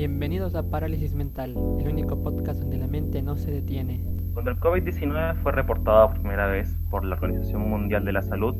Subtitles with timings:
[0.00, 4.00] Bienvenidos a Parálisis Mental, el único podcast donde la mente no se detiene.
[4.32, 8.54] Cuando el COVID-19 fue reportado por primera vez por la Organización Mundial de la Salud,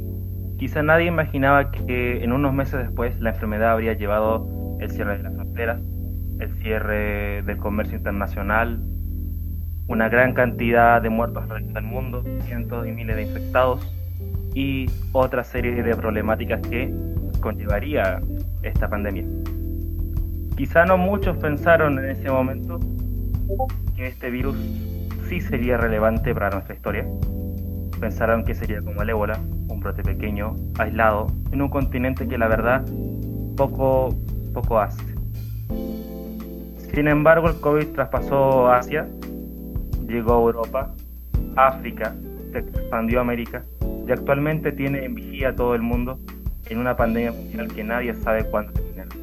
[0.58, 5.22] quizá nadie imaginaba que en unos meses después la enfermedad habría llevado el cierre de
[5.22, 5.80] las fronteras,
[6.40, 8.84] el cierre del comercio internacional,
[9.86, 13.90] una gran cantidad de muertos alrededor del mundo, cientos y miles de infectados
[14.54, 16.94] y otra serie de problemáticas que
[17.40, 18.20] conllevaría
[18.62, 19.24] esta pandemia.
[20.60, 22.78] Quizá no muchos pensaron en ese momento
[23.96, 24.54] que este virus
[25.26, 27.06] sí sería relevante para nuestra historia.
[27.98, 32.46] Pensaron que sería como el ébola, un brote pequeño, aislado, en un continente que la
[32.46, 32.84] verdad
[33.56, 34.14] poco,
[34.52, 35.02] poco hace.
[36.92, 39.08] Sin embargo, el COVID traspasó Asia,
[40.06, 40.94] llegó a Europa,
[41.56, 42.14] África,
[42.52, 43.64] se expandió a América
[44.06, 46.18] y actualmente tiene en vigía todo el mundo
[46.66, 49.19] en una pandemia mundial que nadie sabe cuándo terminará.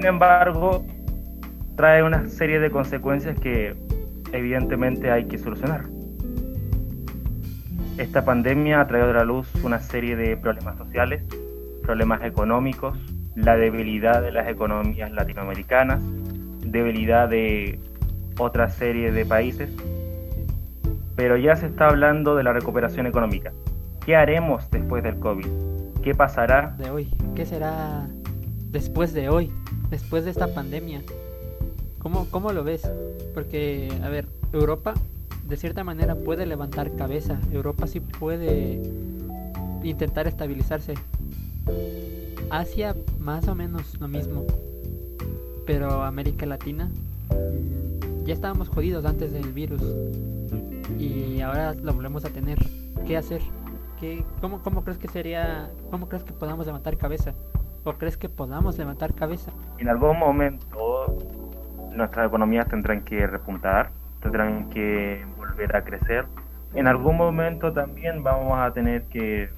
[0.00, 0.82] Sin embargo,
[1.76, 3.76] trae una serie de consecuencias que
[4.32, 5.90] evidentemente hay que solucionar.
[7.98, 11.22] Esta pandemia ha traído a la luz una serie de problemas sociales,
[11.82, 12.98] problemas económicos,
[13.34, 16.00] la debilidad de las economías latinoamericanas,
[16.64, 17.78] debilidad de
[18.38, 19.68] otra serie de países,
[21.14, 23.52] pero ya se está hablando de la recuperación económica.
[24.06, 25.46] ¿Qué haremos después del COVID?
[26.02, 26.74] ¿Qué pasará?
[26.78, 28.08] De hoy, ¿qué será
[28.70, 29.52] después de hoy,
[29.90, 31.02] después de esta pandemia?
[31.98, 32.88] ¿Cómo, cómo lo ves?
[33.34, 34.94] Porque, a ver, Europa
[35.46, 37.38] de cierta manera puede levantar cabeza.
[37.52, 38.80] Europa sí puede
[39.82, 40.94] intentar estabilizarse.
[42.50, 44.46] Asia más o menos lo mismo.
[45.66, 46.90] Pero América Latina
[48.24, 49.82] ya estábamos jodidos antes del virus.
[50.98, 52.58] Y ahora lo volvemos a tener.
[53.06, 53.42] ¿Qué hacer?
[53.98, 55.70] ¿Qué, cómo, ¿Cómo crees que sería?
[55.90, 57.34] ¿Cómo crees que podamos levantar cabeza?
[57.84, 59.52] ¿O crees que podamos levantar cabeza?
[59.78, 61.16] En algún momento
[61.92, 66.26] nuestras economías tendrán que repuntar, tendrán que volver a crecer.
[66.74, 69.50] En algún momento también vamos a tener que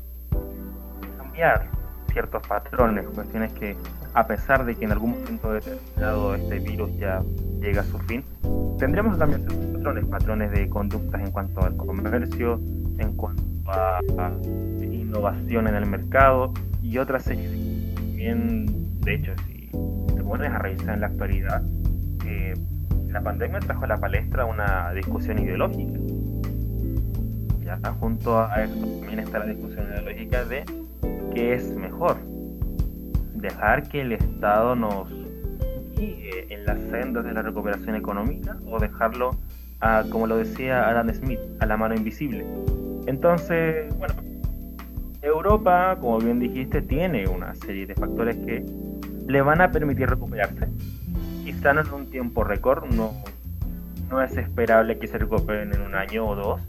[1.18, 1.68] cambiar
[2.12, 3.76] ciertos patrones, cuestiones que
[4.14, 7.22] a pesar de que en algún momento determinado este virus ya
[7.60, 8.22] llega a su fin,
[8.78, 12.60] tendremos que cambiar ciertos patrones, patrones de conductas en cuanto al comercio,
[12.98, 14.00] en cuanto a,
[14.80, 17.61] innovación en el mercado y otras series.
[18.22, 19.68] De hecho, si
[20.14, 21.60] te pones a revisar en la actualidad,
[22.24, 22.54] eh,
[23.08, 25.98] la pandemia trajo a la palestra una discusión ideológica.
[27.64, 30.64] Ya junto a esto también está la discusión ideológica de
[31.34, 32.16] qué es mejor.
[33.34, 35.10] Dejar que el Estado nos
[35.96, 39.32] guíe en las sendas de la recuperación económica o dejarlo,
[39.80, 42.46] a, como lo decía Adam Smith, a la mano invisible.
[43.08, 44.14] Entonces, bueno,
[45.22, 48.64] Europa, como bien dijiste, tiene una serie de factores que
[49.26, 50.68] le van a permitir recuperarse
[51.44, 53.12] quizá no en un tiempo récord, no,
[54.10, 56.60] no es esperable que se recuperen en un año o dos,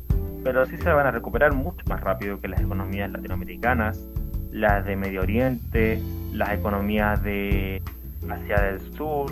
[0.44, 4.03] pero sí se van a recuperar mucho más rápido que las economías latinoamericanas,
[4.52, 7.81] las de Medio Oriente, las economías de
[8.30, 9.31] Asia del Sur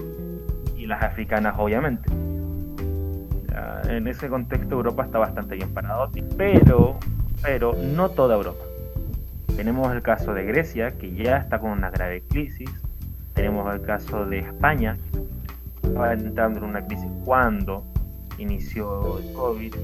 [0.77, 2.09] y las africanas obviamente.
[3.87, 6.97] En ese contexto Europa está bastante bien parado, pero,
[7.41, 8.63] pero no toda Europa.
[9.55, 12.69] Tenemos el caso de Grecia, que ya está con una grave crisis.
[13.33, 14.97] Tenemos el caso de España,
[15.81, 17.83] estaba entrando en una crisis cuando
[18.37, 19.75] inició el COVID.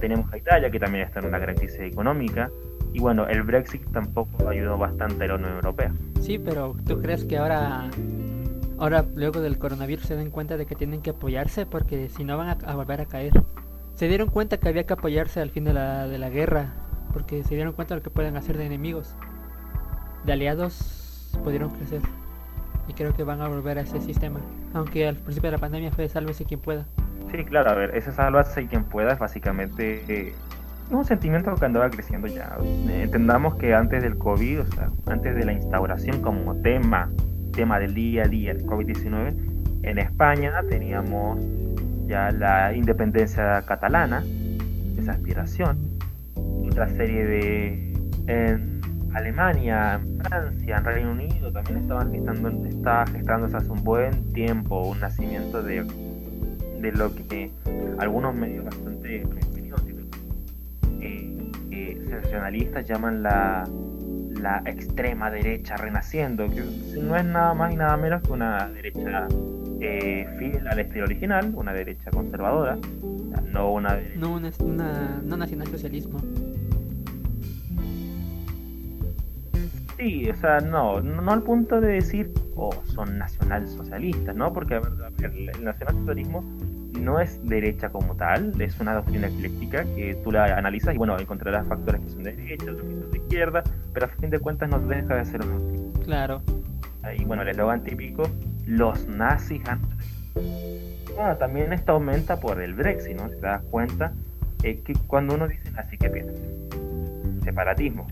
[0.00, 2.50] Tenemos a Italia, que también está en una gran crisis económica.
[2.92, 5.92] Y bueno, el Brexit tampoco ayudó bastante a la Unión Europea.
[6.20, 7.90] Sí, pero ¿tú crees que ahora,
[8.78, 11.66] ahora luego del coronavirus se den cuenta de que tienen que apoyarse?
[11.66, 13.32] Porque si no van a, volver a caer.
[13.94, 16.74] Se dieron cuenta que había que apoyarse al fin de la, de la guerra,
[17.14, 19.16] porque se dieron cuenta de lo que pueden hacer de enemigos.
[20.26, 22.02] De aliados pudieron crecer
[22.88, 24.40] y creo que van a volver a ese sistema.
[24.74, 26.84] Aunque al principio de la pandemia fue sálvese quien pueda.
[27.30, 30.34] Sí, claro, a ver, ese sálvese quien pueda es básicamente eh,
[30.90, 32.58] un sentimiento que andaba creciendo ya.
[32.88, 37.10] entendamos que antes del COVID, o sea, antes de la instauración como tema,
[37.52, 39.34] tema del día a día, el COVID-19,
[39.84, 41.38] en España teníamos
[42.06, 44.24] ya la independencia catalana,
[44.98, 45.93] esa aspiración,
[46.74, 48.74] otra serie de...
[49.14, 54.88] Alemania, en Francia, en Reino Unido también estaban gestando, estaba gestándose hace un buen tiempo
[54.88, 55.84] un nacimiento de,
[56.80, 57.52] de lo que
[57.98, 59.22] algunos medios bastante
[61.00, 63.68] eh, eh, llaman la,
[64.40, 66.64] la extrema derecha renaciendo, que
[67.00, 69.28] no es nada más y nada menos que una derecha
[69.80, 72.78] eh, fiel al estilo original, una derecha conservadora,
[73.52, 74.18] no una derecha...
[74.18, 76.18] No, una, una, no nacionalsocialismo.
[80.04, 84.52] Sí, o sea, no, no al punto de decir, oh, son nacionalsocialistas, ¿no?
[84.52, 84.92] Porque a ver,
[85.22, 86.44] el, el nacionalsocialismo
[87.00, 91.18] no es derecha como tal, es una doctrina ecléctica que tú la analizas y bueno,
[91.18, 93.64] encontrarás factores que son de derecha, otros que son de izquierda,
[93.94, 96.42] pero a fin de cuentas no deja de ser un Claro.
[97.18, 98.24] Y bueno, el eslogan típico,
[98.66, 99.80] los nazis han...
[101.16, 103.30] Bueno, también esto aumenta por el Brexit, ¿no?
[103.30, 104.12] Si te das cuenta,
[104.64, 106.38] eh, que cuando uno dice nazi, ¿qué piensas?
[107.42, 108.06] Separatismo.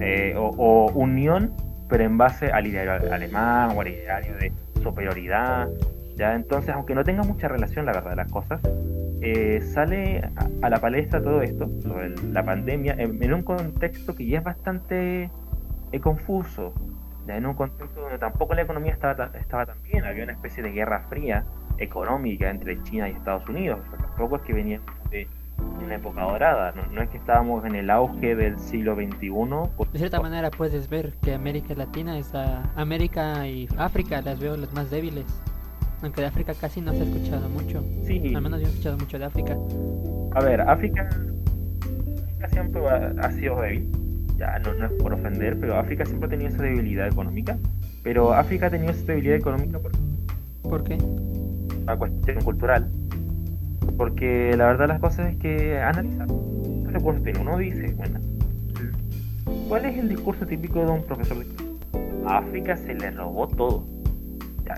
[0.00, 1.52] Eh, o, unión,
[1.88, 4.52] pero en base al ideario alemán o al ideario de
[4.82, 5.68] superioridad,
[6.16, 6.34] ¿ya?
[6.34, 8.60] Entonces, aunque no tenga mucha relación, la verdad, de las cosas,
[9.20, 10.22] eh, sale
[10.62, 15.30] a, la palestra todo esto, sobre la pandemia, en, un contexto que ya es bastante
[15.90, 16.72] eh, confuso,
[17.26, 20.62] ya en un contexto donde tampoco la economía estaba, estaba tan bien, había una especie
[20.62, 21.44] de guerra fría
[21.78, 24.92] económica entre China y Estados Unidos, o sea, tampoco es que venían de
[25.88, 29.30] una época dorada, no, no, es que estábamos en el auge del siglo XXI.
[29.76, 29.90] Por...
[29.90, 32.70] De cierta manera puedes ver que América Latina es la...
[32.76, 35.24] América y África las veo las más débiles.
[36.02, 37.82] Aunque de África casi no se ha escuchado mucho.
[38.04, 38.34] Sí.
[38.34, 39.56] Al menos yo he escuchado mucho de África.
[40.34, 43.90] A ver, África, África siempre ha, ha sido débil.
[44.36, 47.58] Ya no, no, es por ofender, pero África siempre ha tenido esa debilidad económica.
[48.04, 49.90] Pero África ha tenido esa debilidad económica por,
[50.62, 50.94] ¿Por qué?
[51.82, 52.88] Una cuestión cultural.
[53.98, 56.28] Porque la verdad las cosas es que analizar.
[57.40, 58.18] Uno dice, bueno,
[59.68, 61.46] ¿cuál es el discurso típico de un profesor de
[62.26, 63.84] África se le robó todo.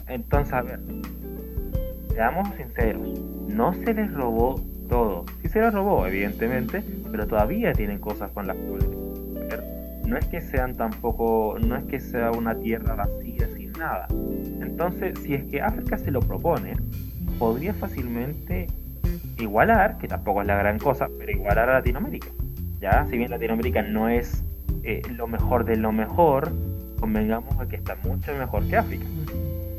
[0.07, 0.81] Entonces, a ver,
[2.13, 5.25] seamos sinceros, no se les robó todo.
[5.43, 8.89] Sí se les robó, evidentemente, pero todavía tienen cosas con las cuales
[10.07, 14.09] no es que sean tampoco, no es que sea una tierra vacía sin nada.
[14.61, 16.75] Entonces, si es que África se lo propone,
[17.39, 18.67] podría fácilmente
[19.41, 22.29] igualar, que tampoco es la gran cosa, pero igualar a Latinoamérica.
[22.81, 24.45] Ya, si bien Latinoamérica no es
[24.83, 26.51] eh, lo mejor de lo mejor,
[26.99, 29.07] convengamos que está mucho mejor que África.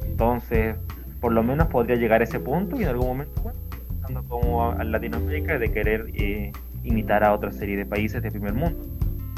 [0.06, 0.76] Entonces,
[1.20, 3.60] por lo menos podría llegar a ese punto y en algún momento, bueno,
[3.90, 6.52] pensando como a Latinoamérica de querer eh,
[6.84, 8.80] imitar a otra serie de países de primer mundo.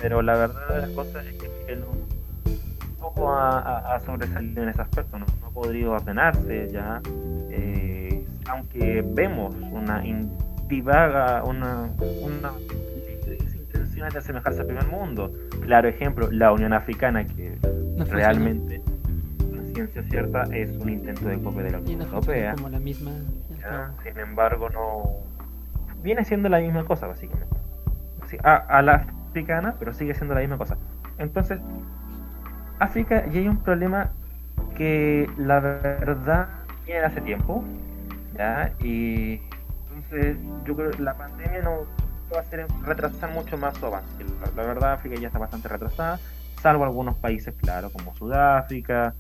[0.02, 4.64] Pero la verdad de las cosas es que no, un poco ha, ha, ha, sobresalido
[4.64, 7.02] en ese aspecto, no, no ha podido ordenarse ya,
[7.50, 7.93] eh,
[8.48, 10.04] aunque vemos una
[10.68, 11.90] divaga, una,
[12.22, 12.52] una
[13.54, 15.32] intención de asemejarse al primer mundo.
[15.62, 17.58] Claro ejemplo, la Unión Africana, que
[17.98, 18.82] no realmente
[19.74, 22.54] ciencia cierta es un intento de copia de la Unión no Europea.
[22.56, 23.12] Como la misma.
[24.04, 25.04] Sin embargo, no
[26.02, 27.56] viene siendo la misma cosa, básicamente.
[28.22, 30.78] Así, a, a, la africana, pero sigue siendo la misma cosa.
[31.18, 31.60] Entonces,
[32.80, 34.12] África y hay un problema
[34.76, 36.50] que la verdad
[36.86, 37.64] viene hace tiempo,
[38.34, 38.74] ¿ya?
[38.80, 39.42] Y
[39.90, 41.86] entonces yo creo que la pandemia no
[42.34, 44.24] va a hacer retrasar mucho más su avance.
[44.24, 46.20] La, la verdad, África ya está bastante retrasada,
[46.62, 49.14] salvo algunos países, claro, como Sudáfrica,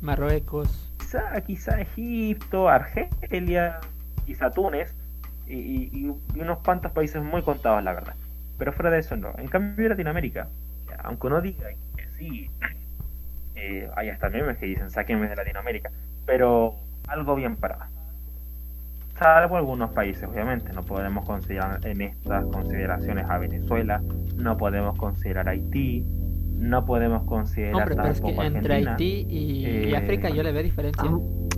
[0.00, 3.80] Marruecos, quizá, quizá Egipto, Argelia,
[4.26, 4.94] quizá Túnez
[5.46, 8.14] y, y, y, unos cuantos países muy contados, la verdad.
[8.58, 9.32] Pero fuera de eso, no.
[9.38, 10.48] En cambio, Latinoamérica,
[10.98, 12.50] aunque uno diga que sí,
[13.54, 15.90] eh, hay hasta memes que dicen sáquenme de Latinoamérica,
[16.26, 16.76] pero
[17.06, 17.84] algo bien parado.
[19.22, 24.02] Salvo algunos países, obviamente, no podemos considerar en estas consideraciones a Venezuela,
[24.36, 26.04] no podemos considerar a Haití,
[26.56, 28.90] no podemos considerar Hombre, pero es que entre Argentina.
[28.92, 31.04] Haití y, eh, y, África yo le veo diferencia.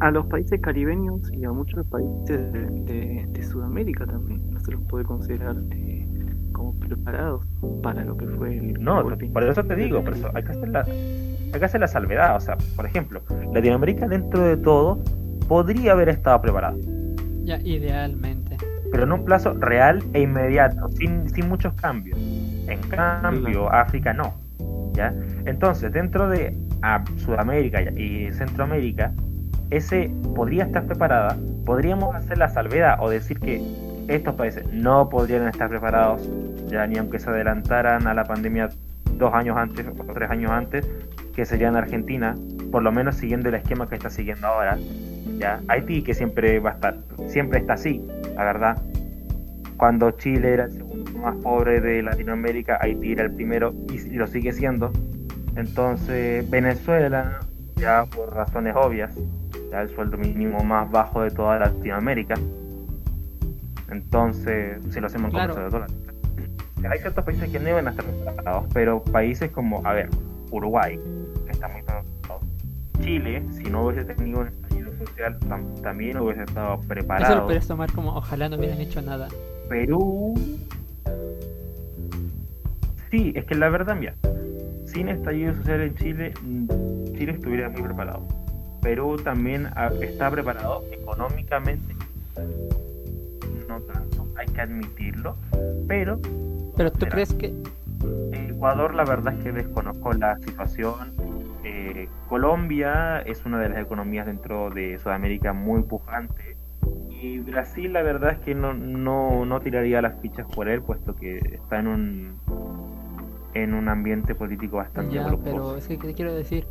[0.01, 4.61] A, a, los países caribeños y a muchos países de, de, de Sudamérica también no
[4.61, 6.07] se los puede considerar eh,
[6.53, 7.47] como preparados
[7.83, 9.27] para lo que fue el No, golpe.
[9.27, 12.37] por eso te digo, por eso hay que hacer la, hay que hacer la salvedad.
[12.37, 14.99] O sea, por ejemplo, Latinoamérica dentro de todo
[15.49, 16.77] podría haber estado preparada.
[17.45, 18.57] Ya, idealmente.
[18.91, 22.19] Pero en un plazo real e inmediato, sin, sin muchos cambios.
[22.19, 24.35] En cambio, África no.
[24.95, 25.13] ¿ya?
[25.47, 29.13] Entonces, dentro de ah, Sudamérica y Centroamérica,
[29.71, 33.63] ese podría estar preparada, podríamos hacer la salvedad o decir que
[34.09, 36.29] estos países no podrían estar preparados,
[36.69, 38.69] ya ni aunque se adelantaran a la pandemia
[39.17, 40.87] dos años antes o tres años antes,
[41.35, 42.35] que serían Argentina,
[42.71, 44.79] por lo menos siguiendo el esquema que está siguiendo ahora,
[45.39, 46.99] ya Haití que siempre va a estar,
[47.29, 48.01] siempre está así,
[48.35, 48.83] la verdad.
[49.77, 54.15] Cuando Chile era el segundo más pobre de Latinoamérica, Haití era el primero y, y
[54.15, 54.93] lo sigue siendo.
[55.57, 57.41] Entonces, Venezuela,
[57.77, 59.15] ya por razones obvias,
[59.71, 62.35] ya el sueldo mínimo más bajo de toda Latinoamérica.
[63.91, 65.55] Entonces, si lo hacemos claro.
[65.55, 65.95] con dólares.
[66.91, 70.11] Hay ciertos países que no deben estar preparados, pero países como, a ver,
[70.51, 71.01] Uruguay,
[71.47, 72.05] que está muy preparado.
[73.01, 74.49] Chile, si no hubiese tenido un
[75.07, 77.33] social, tam también hubiese estado preparado.
[77.33, 79.29] Eso lo puedes tomar como ojalá no hubieran hecho nada.
[79.69, 80.35] Perú.
[83.11, 84.15] Sí, es que la verdad, mira,
[84.87, 88.27] sin estallido social en Chile, mm, Chile estuviera muy preparado.
[88.83, 89.71] Perú también
[90.03, 91.95] está preparado económicamente,
[93.67, 95.37] no tanto, hay que admitirlo,
[95.89, 96.21] pero...
[96.77, 97.55] Pero tú crees que...
[98.33, 101.13] Ecuador la verdad es que desconozco la situación.
[101.65, 106.57] Eh, Colombia es una de las economías dentro de Sudamérica muy pujante.
[107.09, 111.17] Y Brasil la verdad es que no, no, no tiraría las fichas por él, puesto
[111.17, 112.39] que está en un
[113.55, 116.67] en un ambiente político bastante ya, pero es que ¿qué quiero decir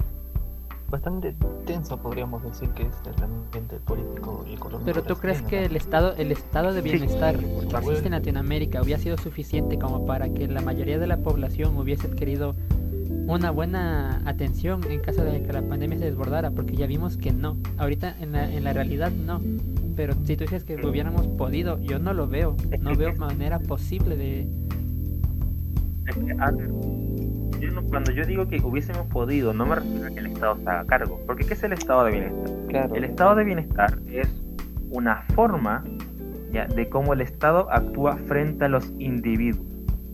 [0.89, 1.33] bastante
[1.65, 5.75] tenso podríamos decir que es el ambiente político y económico pero tú crees que el
[5.75, 10.47] estado el estado de bienestar que existe en Latinoamérica hubiera sido suficiente como para que
[10.47, 12.53] la mayoría de la población hubiese adquirido
[13.27, 17.31] una buena atención en caso de que la pandemia se desbordara porque ya vimos que
[17.31, 19.41] no ahorita en la, en la realidad no
[19.95, 24.17] pero si tú dices que hubiéramos podido yo no lo veo no veo manera posible
[24.17, 24.47] de
[27.93, 30.85] cuando yo digo que hubiésemos podido, no me refiero a que el Estado se haga
[30.85, 31.19] cargo.
[31.25, 32.97] Porque ¿qué es el estado de bienestar?
[32.97, 34.27] El estado de bienestar es
[34.89, 35.83] una forma
[36.51, 36.65] ¿ya?
[36.65, 39.65] de cómo el Estado actúa frente a los individuos,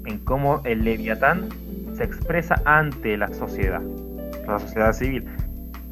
[0.05, 1.49] en cómo el leviatán
[1.99, 3.81] se expresa ante la sociedad,
[4.47, 5.25] la sociedad civil.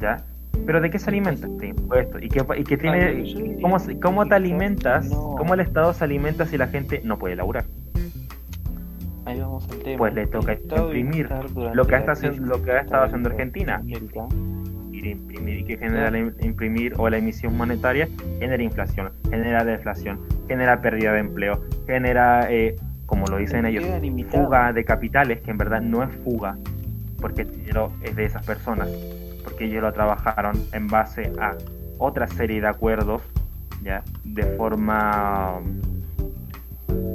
[0.00, 0.16] ¿ya?
[0.64, 2.18] Pero ¿de qué se alimenta este impuesto?
[2.18, 5.06] ¿Y qué, y qué tiene, cómo, cómo te alimentas?
[5.10, 7.64] ¿Cómo el Estado se alimenta si la gente no puede laburar?
[9.26, 9.98] ahí vamos al tema.
[9.98, 11.28] Pues le toca imprimir
[11.74, 13.82] lo que, ha estado, lo que ha estado haciendo Argentina.
[13.84, 18.08] Ir imprimir y que genera imprimir o la emisión monetaria
[18.40, 22.74] genera inflación, genera deflación, genera pérdida de empleo, genera, eh,
[23.08, 23.84] como lo dicen ellos,
[24.30, 26.58] fuga de capitales, que en verdad no es fuga,
[27.18, 28.90] porque el dinero es de esas personas,
[29.42, 31.56] porque ellos lo trabajaron en base a
[31.96, 33.22] otra serie de acuerdos,
[33.82, 35.58] ya, de forma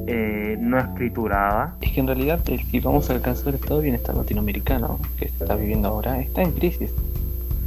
[0.07, 1.75] eh, no escriturada.
[1.79, 5.43] Es que en realidad, si vamos a alcanzar el estado de bienestar latinoamericano que se
[5.43, 6.91] está viviendo ahora, está en crisis.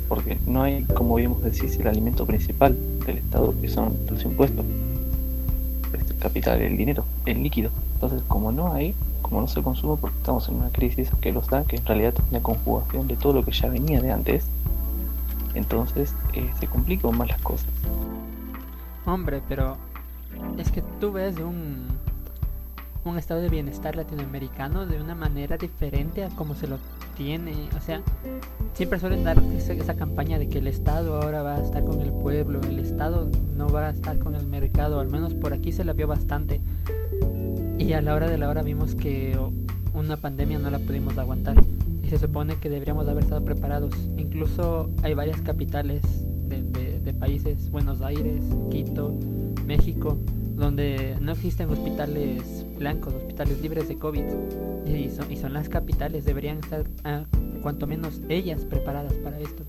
[0.09, 4.65] Porque no hay, como bien decís, el alimento principal del Estado, que son los impuestos,
[5.93, 7.71] el capital, el dinero, el líquido.
[7.97, 11.41] Entonces, como no hay, como no se consume, porque estamos en una crisis que lo
[11.41, 14.47] da, que en realidad es una conjugación de todo lo que ya venía de antes,
[15.55, 17.71] entonces eh, se complican más las cosas.
[19.07, 19.79] Hombre, pero
[20.59, 21.87] es que tú ves un
[23.09, 26.79] un estado de bienestar latinoamericano de una manera diferente a como se lo
[27.17, 27.69] tiene.
[27.77, 28.03] O sea,
[28.75, 32.13] siempre suelen dar esa, campaña de que el Estado ahora va a estar con el
[32.13, 35.85] pueblo, el Estado no va a estar con el mercado, al menos por aquí se
[35.85, 36.61] la vio bastante.
[37.87, 39.39] Y a la hora de la hora vimos que
[39.95, 41.55] una pandemia no la pudimos aguantar.
[42.03, 43.95] Y se supone que deberíamos haber estado preparados.
[44.17, 46.03] Incluso hay varias capitales
[46.49, 49.17] de, países, Buenos Aires, Quito,
[49.65, 50.19] México,
[50.57, 54.25] donde no existen hospitales blancos, hospitales libres de COVID.
[54.85, 57.23] Y son, y son las capitales, deberían estar ah,
[57.63, 59.63] cuanto menos ellas preparadas para esto.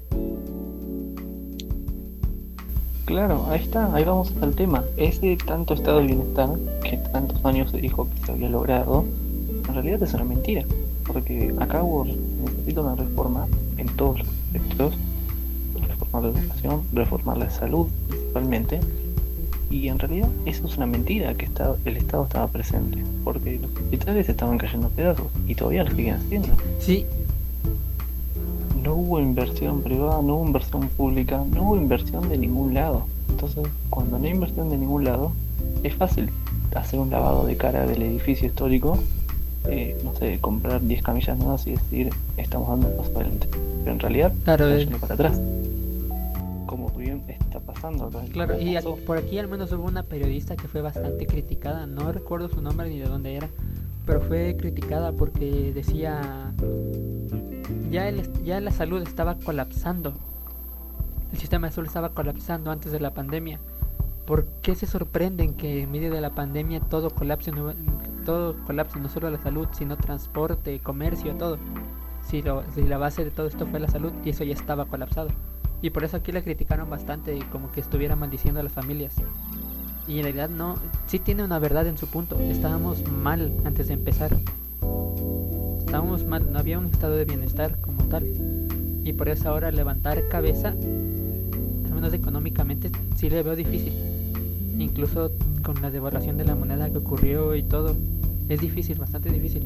[3.08, 4.84] Claro, ahí está, ahí vamos al tema.
[4.98, 6.50] Ese tanto estado de bienestar
[6.84, 9.06] que tantos años se dijo que se había logrado,
[9.66, 10.66] en realidad es una mentira.
[11.06, 13.48] Porque acá hubo, necesita una reforma
[13.78, 14.98] en todos los aspectos,
[15.88, 18.82] reformar la educación, reformar la salud principalmente,
[19.70, 23.72] y en realidad eso es una mentira que está, el Estado estaba presente, porque los
[23.72, 26.50] hospitales estaban cayendo pedazos y todavía lo siguen haciendo.
[26.80, 27.06] Sí.
[28.88, 33.06] No hubo inversión privada, no hubo inversión pública, no hubo inversión de ningún lado.
[33.28, 35.34] Entonces, cuando no hay inversión de ningún lado,
[35.84, 36.30] es fácil
[36.74, 38.98] hacer un lavado de cara del edificio histórico,
[39.68, 43.50] eh, no sé, comprar 10 camillas nuevas y decir, estamos dando un paso adelante.
[43.84, 45.42] Pero en realidad, claro, estamos para atrás
[47.48, 48.10] está pasando.
[48.32, 52.50] Claro, y por aquí al menos hubo una periodista que fue bastante criticada, no recuerdo
[52.50, 53.50] su nombre ni de dónde era,
[54.08, 56.54] pero fue criticada porque decía
[57.92, 60.14] ya, el, ya la salud estaba colapsando,
[61.32, 63.60] el sistema de estaba colapsando antes de la pandemia.
[64.26, 67.74] ¿Por qué se sorprenden que en medio de la pandemia todo colapse, no,
[68.26, 71.58] todo colapse, no solo la salud, sino transporte, comercio, todo?
[72.26, 74.86] Si, lo, si la base de todo esto fue la salud y eso ya estaba
[74.86, 75.30] colapsado.
[75.82, 79.16] Y por eso aquí la criticaron bastante, como que estuviera maldiciendo a las familias.
[80.08, 82.40] Y en realidad no, sí tiene una verdad en su punto.
[82.40, 84.38] Estábamos mal antes de empezar.
[85.80, 88.26] Estábamos mal, no había un estado de bienestar como tal.
[89.04, 93.94] Y por eso ahora levantar cabeza, al menos económicamente, sí le veo difícil.
[94.78, 95.32] Incluso
[95.64, 97.96] con la devaluación de la moneda que ocurrió y todo,
[98.48, 99.64] es difícil, bastante difícil.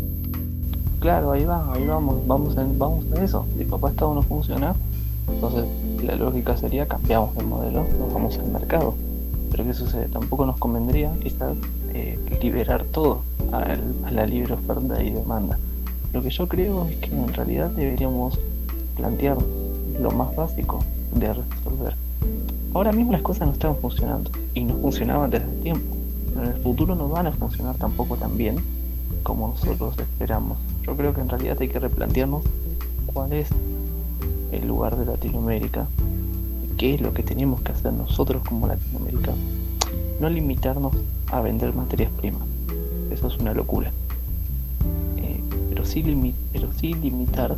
[1.00, 3.45] Claro, ahí va, ahí vamos, vamos en, vamos a eso.
[3.57, 4.75] Si papá Estado no funciona,
[5.27, 5.65] entonces
[6.03, 8.95] la lógica sería cambiamos de modelo, nos vamos al mercado.
[9.51, 10.08] Pero ¿qué sucede?
[10.08, 11.58] Tampoco nos convendría quizás
[11.93, 13.75] eh, liberar todo a,
[14.12, 15.60] la libre oferta y demanda.
[16.13, 18.39] lo que yo creo es que en realidad deberíamos
[18.96, 19.38] plantear
[20.00, 21.96] lo más básico de resolver.
[22.74, 25.96] Ahora mismo las cosas no están funcionando y no funcionaban desde el tiempo.
[26.34, 28.58] Pero en el futuro no van a funcionar tampoco tan bien
[29.24, 30.58] como nosotros esperamos.
[30.84, 32.43] Yo creo que en realidad hay que replantearnos
[33.13, 33.50] cuál es
[34.51, 35.88] el lugar de Latinoamérica,
[36.82, 39.34] qué es lo que tenemos que hacer nosotros como Latinoamérica.
[40.20, 40.92] No limitarnos
[41.28, 42.42] a vender materias primas,
[43.12, 43.92] eso es una locura.
[45.18, 46.04] Eh, pero, sí
[46.52, 47.56] pero sí limitar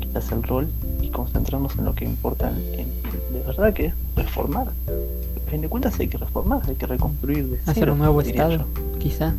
[0.00, 0.68] quizás el rol
[1.00, 2.88] y concentrarnos en lo que importa en,
[3.32, 4.68] de verdad que es reformar.
[4.68, 8.66] A fin de cuentas hay que reformar, hay que reconstruir de Hacer un nuevo estado,
[8.98, 9.32] quizá.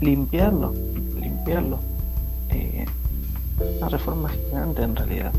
[0.00, 0.72] Limpiarlo,
[1.20, 1.80] limpiarlo.
[2.48, 2.86] Eh,
[3.76, 5.32] una reforma gigante en realidad.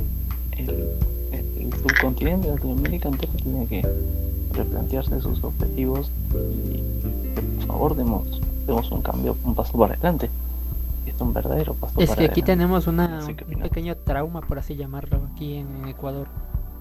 [0.51, 1.14] El,
[1.65, 3.87] el, subcontinente de Latinoamérica entero tiene que
[4.53, 6.81] replantearse sus objetivos y
[7.59, 10.29] por favor demos, demos un cambio, un paso para adelante.
[11.05, 13.95] Es un verdadero paso es para que aquí tenemos una, No sé qué un pequeño
[13.95, 16.27] trauma, por así llamarlo, aquí en Ecuador.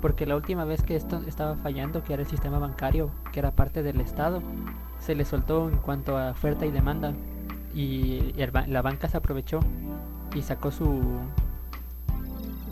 [0.00, 3.50] Porque la última vez que esto estaba fallando, que era el sistema bancario, que era
[3.50, 4.42] parte del Estado,
[5.00, 7.12] se le soltó en cuanto a oferta y demanda.
[7.74, 9.60] Y el la banca se aprovechó
[10.34, 11.00] y sacó su...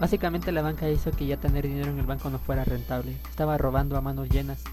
[0.02, 3.12] Básicamente la banca hizo que ya tener dinero en el banco no fuera rentable.
[3.30, 4.64] Estaba robando a manos llenas.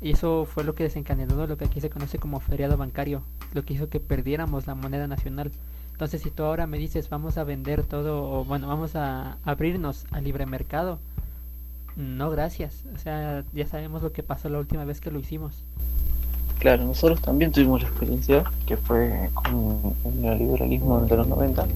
[0.00, 3.64] Y eso fue lo que desencadenó lo que aquí se conoce como feriado bancario, lo
[3.64, 5.50] que hizo que perdiéramos la moneda nacional.
[5.90, 10.06] Entonces, si tú ahora me dices vamos a vender todo, o bueno, vamos a abrirnos
[10.12, 11.00] al libre mercado,
[11.96, 12.84] no, gracias.
[12.94, 15.64] O sea, ya sabemos lo que pasó la última vez que lo hicimos.
[16.60, 21.68] Claro, nosotros también tuvimos la experiencia que fue con el neoliberalismo de los 90, eh,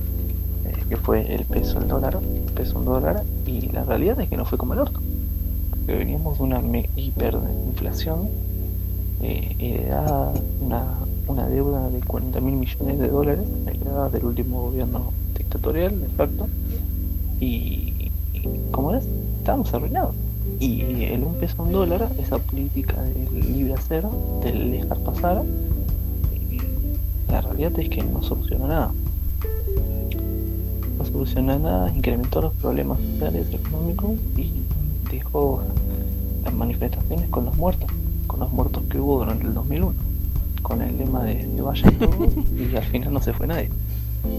[0.89, 4.37] que fue el peso el dólar, el peso un dólar, y la realidad es que
[4.37, 5.01] no fue como el orto.
[5.87, 6.63] Que veníamos de una
[6.97, 8.29] hiperinflación
[9.23, 16.01] eh, heredada, una, deuda de 40 mil millones de dólares, heredada del último gobierno dictatorial,
[16.01, 16.49] de facto,
[17.41, 18.11] y,
[18.71, 19.07] ¿cómo es?
[19.39, 20.15] Estábamos arruinados.
[20.61, 24.05] Y el un peso un dólar, esa política del libre hacer,
[24.43, 25.45] del dejar pasar,
[27.29, 28.93] la realidad es que no solucionó nada.
[31.13, 34.53] Solucionó nada, incrementó los problemas sociales, económicos y
[35.11, 35.63] dejó
[36.45, 37.91] las manifestaciones con los muertos,
[38.27, 39.95] con los muertos que hubo durante el 2001,
[40.61, 43.71] con el lema de se vayan todos y al final no se fue nadie.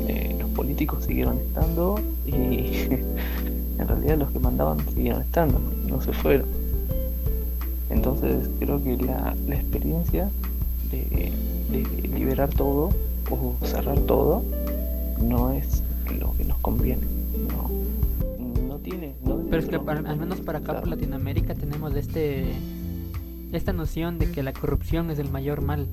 [0.08, 2.32] Eh, los políticos siguieron estando y
[3.80, 6.48] en realidad los que mandaban siguieron estando, no se fueron.
[7.90, 10.30] Entonces creo que la, la experiencia
[10.92, 11.34] de,
[11.72, 12.92] de liberar todo
[13.32, 14.44] o cerrar todo
[15.20, 17.02] no es lo que nos conviene.
[17.48, 17.70] No,
[18.68, 19.16] no tiene.
[19.24, 20.88] No Pero es que para- al menos para acá por.
[20.90, 22.46] Latinoamérica tenemos este
[23.52, 25.88] esta noción de que la corrupción es el mayor mal.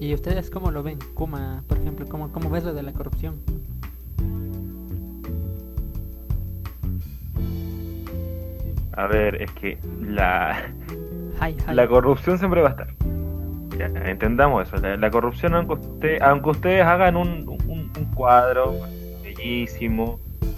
[0.00, 0.98] ¿Y ustedes cómo lo ven?
[1.14, 3.36] Kuma, por ejemplo, ¿cómo, cómo ves lo de la corrupción?
[8.94, 10.70] A ver, es que la,
[11.40, 11.74] Hi, hi.
[11.74, 12.88] la corrupción siempre va a estar.
[13.78, 14.76] Ya, entendamos eso.
[14.76, 18.74] La, la corrupción, aunque, usted- aunque ustedes hagan un, un- un cuadro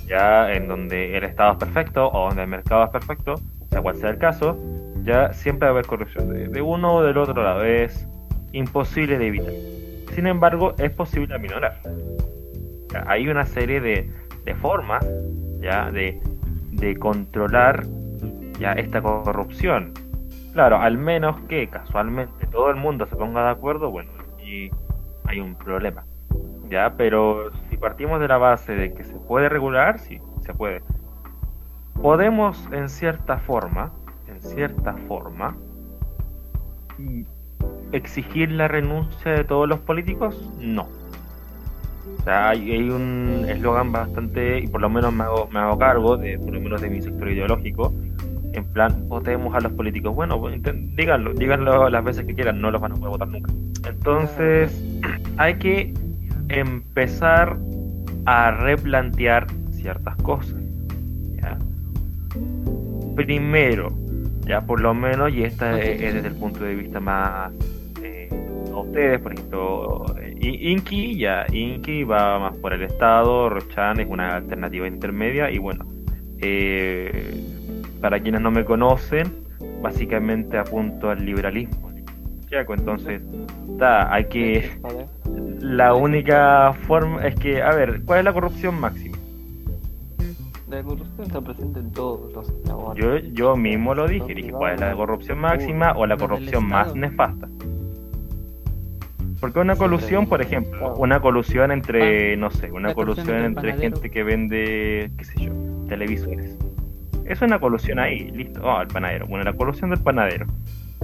[0.06, 3.34] ya en donde el Estado es perfecto o donde el mercado es perfecto,
[3.70, 4.58] sea cual sea el caso,
[5.02, 6.32] ya siempre va a haber corrupción.
[6.32, 8.06] De, de uno o del otro lado es
[8.52, 9.52] imposible de evitar.
[10.14, 11.80] Sin embargo, es posible aminorar.
[12.92, 14.10] Ya, Hay una serie de,
[14.44, 15.04] de formas
[15.60, 16.20] ya de,
[16.72, 17.84] de controlar
[18.58, 19.92] ya esta corrupción.
[20.52, 24.70] Claro, al menos que casualmente todo el mundo se ponga de acuerdo, bueno, y
[25.24, 26.04] hay un problema.
[26.70, 27.50] Ya, pero
[27.84, 30.80] partimos de la base de que se puede regular, sí, se puede.
[32.00, 33.92] Podemos en cierta forma,
[34.26, 35.54] en cierta forma,
[37.92, 40.88] exigir la renuncia de todos los políticos, no.
[42.24, 46.54] Hay, un eslogan bastante, y por lo menos me hago, me hago cargo, de, por
[46.54, 47.92] lo menos de mi sector ideológico,
[48.54, 50.14] en plan, votemos a los políticos.
[50.14, 50.58] Bueno, pues,
[50.96, 53.52] díganlo, díganlo las veces que quieran, no los van a poder votar nunca.
[53.86, 54.82] Entonces,
[55.36, 55.92] hay que
[56.48, 57.58] empezar
[58.26, 60.56] a replantear ciertas cosas.
[63.14, 63.90] Primero,
[64.44, 67.52] ya por lo menos, y esta es, es desde el punto de vista más
[68.02, 68.28] eh,
[68.72, 74.00] a ustedes, por ejemplo, eh, I- Inki, ya, Inki va más por el Estado, Rochan
[74.00, 75.86] es una alternativa intermedia, y bueno,
[76.40, 77.40] eh,
[78.00, 79.32] para quienes no me conocen,
[79.80, 81.93] básicamente apunto al liberalismo.
[82.60, 83.22] Entonces,
[83.70, 84.70] está, hay que.
[85.60, 89.16] La única forma es que, a ver, ¿cuál es la corrupción máxima?
[90.68, 92.96] La corrupción está presente en todos los.
[92.96, 96.94] Yo, yo mismo lo dije, dije, ¿cuál es la corrupción máxima o la corrupción más
[96.94, 97.48] nefasta?
[99.40, 104.22] Porque una colusión, por ejemplo, una colusión entre, no sé, una colusión entre gente que
[104.22, 105.52] vende, qué sé yo,
[105.88, 106.56] televisores.
[107.26, 108.60] Es una colusión ahí, listo.
[108.62, 109.26] Oh, el panadero.
[109.26, 110.46] Bueno, la colusión del panadero.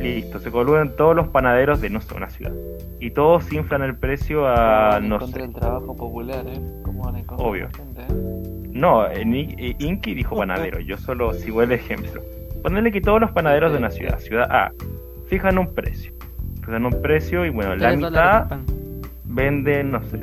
[0.03, 2.53] Listo, se coluden todos los panaderos de, no sé, una ciudad.
[3.01, 5.47] Y todos inflan el precio a, en no contra sé.
[5.47, 6.61] del trabajo popular, ¿eh?
[6.83, 7.69] ¿Cómo van a Obvio.
[7.77, 8.69] gente, eh?
[8.73, 12.23] No, Ni- eh, Inky dijo panadero, yo solo sigo el ejemplo.
[12.63, 14.73] Ponerle que todos los panaderos de una ciudad, ciudad A,
[15.29, 16.13] fijan un precio.
[16.65, 18.65] Fijan un precio y bueno, la mitad pan.
[19.25, 20.21] venden, no sé,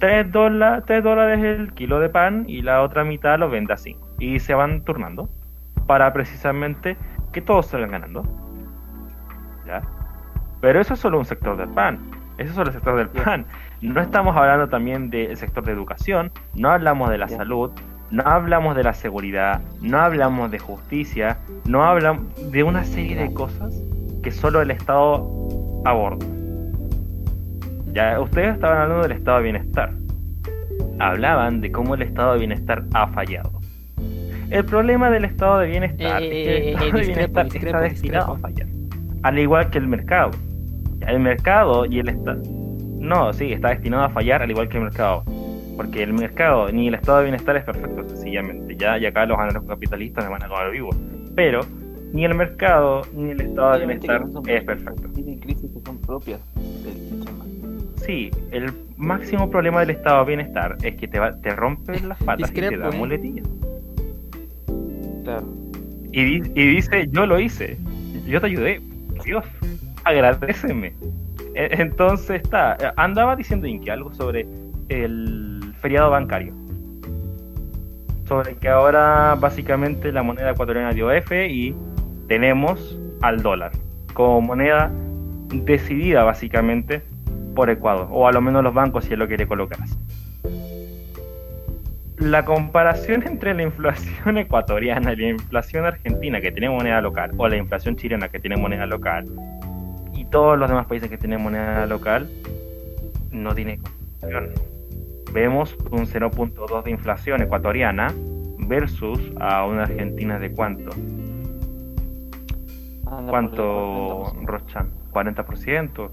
[0.00, 3.76] 3, dólares, 3 dólares el kilo de pan y la otra mitad lo vende a
[3.76, 4.06] 5.
[4.18, 5.28] Y se van turnando
[5.86, 6.96] para precisamente
[7.36, 8.22] que todos salgan ganando.
[9.66, 9.82] ¿Ya?
[10.62, 11.98] Pero eso es solo un sector del pan.
[12.38, 13.44] Eso es solo el sector del pan.
[13.82, 17.72] No estamos hablando también del sector de educación, no hablamos de la salud,
[18.10, 23.34] no hablamos de la seguridad, no hablamos de justicia, no hablamos de una serie de
[23.34, 23.82] cosas
[24.22, 25.16] que solo el Estado
[25.84, 26.24] aborda.
[27.92, 29.92] Ya, ustedes estaban hablando del estado de bienestar.
[30.98, 33.55] Hablaban de cómo el estado de bienestar ha fallado.
[34.50, 37.40] El problema del estado de bienestar Eh, es que el eh, estado eh, de discrepo,
[37.40, 38.32] bienestar discrepo, está destinado discrepo.
[38.32, 38.66] a fallar.
[39.22, 40.30] Al igual que el mercado.
[41.06, 42.42] El mercado y el estado.
[42.98, 45.24] No, sí, está destinado a fallar al igual que el mercado.
[45.76, 48.76] Porque el mercado ni el estado de bienestar es perfecto, sencillamente.
[48.76, 50.90] Ya, y acá los anarcocapitalistas me van a comer vivo.
[51.34, 51.60] Pero
[52.12, 55.08] ni el mercado ni el estado de bienestar es perfecto.
[55.12, 57.44] Tienen crisis que son propias del sistema.
[57.96, 62.22] Sí, el máximo problema del estado de bienestar es que te, va, te rompen las
[62.22, 62.98] patas y te Discrepo, da ¿eh?
[66.12, 67.76] Y, di- y dice, yo lo hice,
[68.26, 68.80] yo te ayudé,
[69.24, 69.44] Dios,
[70.04, 70.94] agradeceme.
[71.54, 74.46] E- Entonces está, andaba diciendo Inky algo sobre
[74.88, 76.52] el feriado bancario.
[78.26, 81.74] Sobre que ahora básicamente la moneda ecuatoriana dio F y
[82.28, 83.72] tenemos al dólar
[84.14, 84.90] como moneda
[85.52, 87.02] decidida básicamente
[87.54, 89.94] por Ecuador, o a lo menos los bancos si él lo quiere colocar así.
[92.18, 97.48] La comparación entre la inflación ecuatoriana y la inflación argentina que tiene moneda local, o
[97.48, 99.26] la inflación chilena que tiene moneda local,
[100.14, 102.28] y todos los demás países que tienen moneda local,
[103.30, 104.54] no tiene comparación.
[105.32, 108.14] Vemos un 0.2 de inflación ecuatoriana
[108.58, 110.90] versus a una Argentina de cuánto.
[113.06, 114.46] Anda ¿Cuánto, el 40%.
[114.46, 114.90] Rochan?
[115.12, 116.10] ¿40%?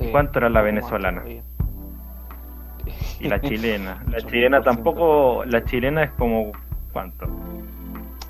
[0.00, 1.24] Sí, ¿Cuánto era la venezolana?
[3.20, 4.02] Y la chilena.
[4.10, 5.44] La chilena tampoco.
[5.44, 6.52] La chilena es como.
[6.92, 7.26] ¿Cuánto?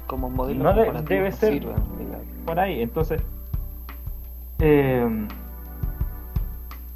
[0.07, 1.67] Como modelo No de- debe no ser-.
[2.47, 2.81] Por ahí.
[2.83, 3.23] Entonces.
[4.61, 5.07] eh,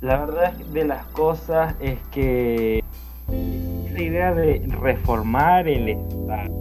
[0.00, 2.82] la verdad de las cosas es que.
[3.28, 6.52] Esa idea de reformar el Estado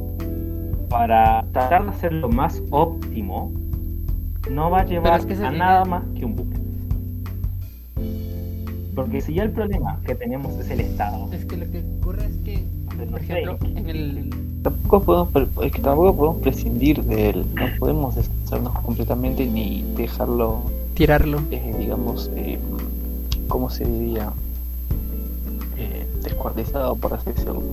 [0.89, 3.52] para tratar de hacerlo más óptimo
[4.50, 6.51] no va a llevar es que esa a nada más que un bucle.
[9.02, 12.26] Porque si ya el problema que tenemos es el Estado, Es que lo que ocurre
[12.26, 12.64] es que,
[12.98, 14.30] no por sé, ejemplo, en el...
[14.64, 17.46] Tampoco podemos, pre- es que tampoco podemos prescindir de él.
[17.56, 20.62] No podemos deshacernos completamente ni dejarlo,
[20.94, 21.42] tirarlo.
[21.52, 22.60] eh, digamos, eh,
[23.48, 24.32] ¿cómo se diría?
[25.78, 27.64] Eh, descuartizado, por así decirlo.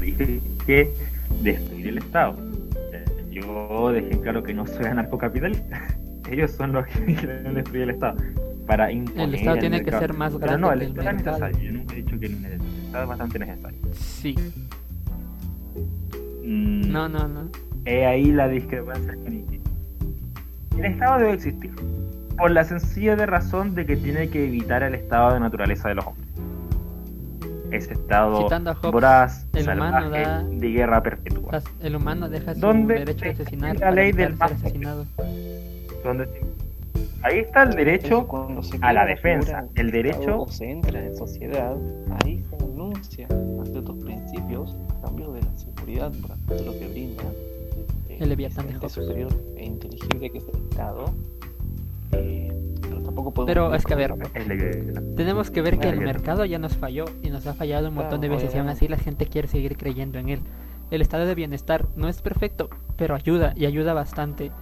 [0.00, 0.90] dije que
[1.42, 2.34] destruir el Estado.
[2.92, 5.82] Eh, Yo dejé claro que no soy anarcocapitalista.
[6.30, 8.16] Ellos son los que quieren destruir el Estado.
[8.66, 11.36] Para imponer El Estado tiene que ser más Pero no, el grande que el Estado
[11.36, 11.70] es necesario.
[11.72, 12.66] Yo nunca he dicho que no es necesario.
[12.76, 13.78] El Estado es bastante necesario.
[13.92, 14.34] Sí.
[16.44, 17.48] Mm, No, no, no.
[17.84, 19.60] He ahí la discrepancia Inky.
[20.78, 21.72] El Estado debe existir.
[22.36, 25.94] Por la sencilla de razón de que tiene que evitar el estado de naturaleza de
[25.94, 26.26] los hombres.
[27.70, 31.62] Ese estado Hobbes, voraz, el humano salvaje, da- de guerra perpetua.
[31.80, 35.06] El humano deja su ¿Dónde derecho se asesinar la ley del más asesinado.
[36.04, 36.42] donde se-
[37.26, 41.04] ahí está el derecho cuando se a la defensa, figura el derecho- o se entra
[41.04, 41.76] en sociedad,
[42.24, 46.12] ahí se anuncia ante otros principios, a cambio de la seguridad,
[46.46, 47.22] por lo que brinda
[48.08, 48.92] eh, El Leviatán de ese ente Hobbes.
[48.92, 51.04] superior e inteligible que es el Estado.
[52.12, 54.14] eh, pero tampoco podemos Pero es que, a ver,
[55.16, 58.20] Tenemos que ver que el mercado ya nos falló y nos ha fallado un montón
[58.20, 60.40] de veces y aún así la gente quiere seguir creyendo en él.
[60.92, 64.52] El estado de bienestar no es perfecto, pero ayuda y ayuda bastante.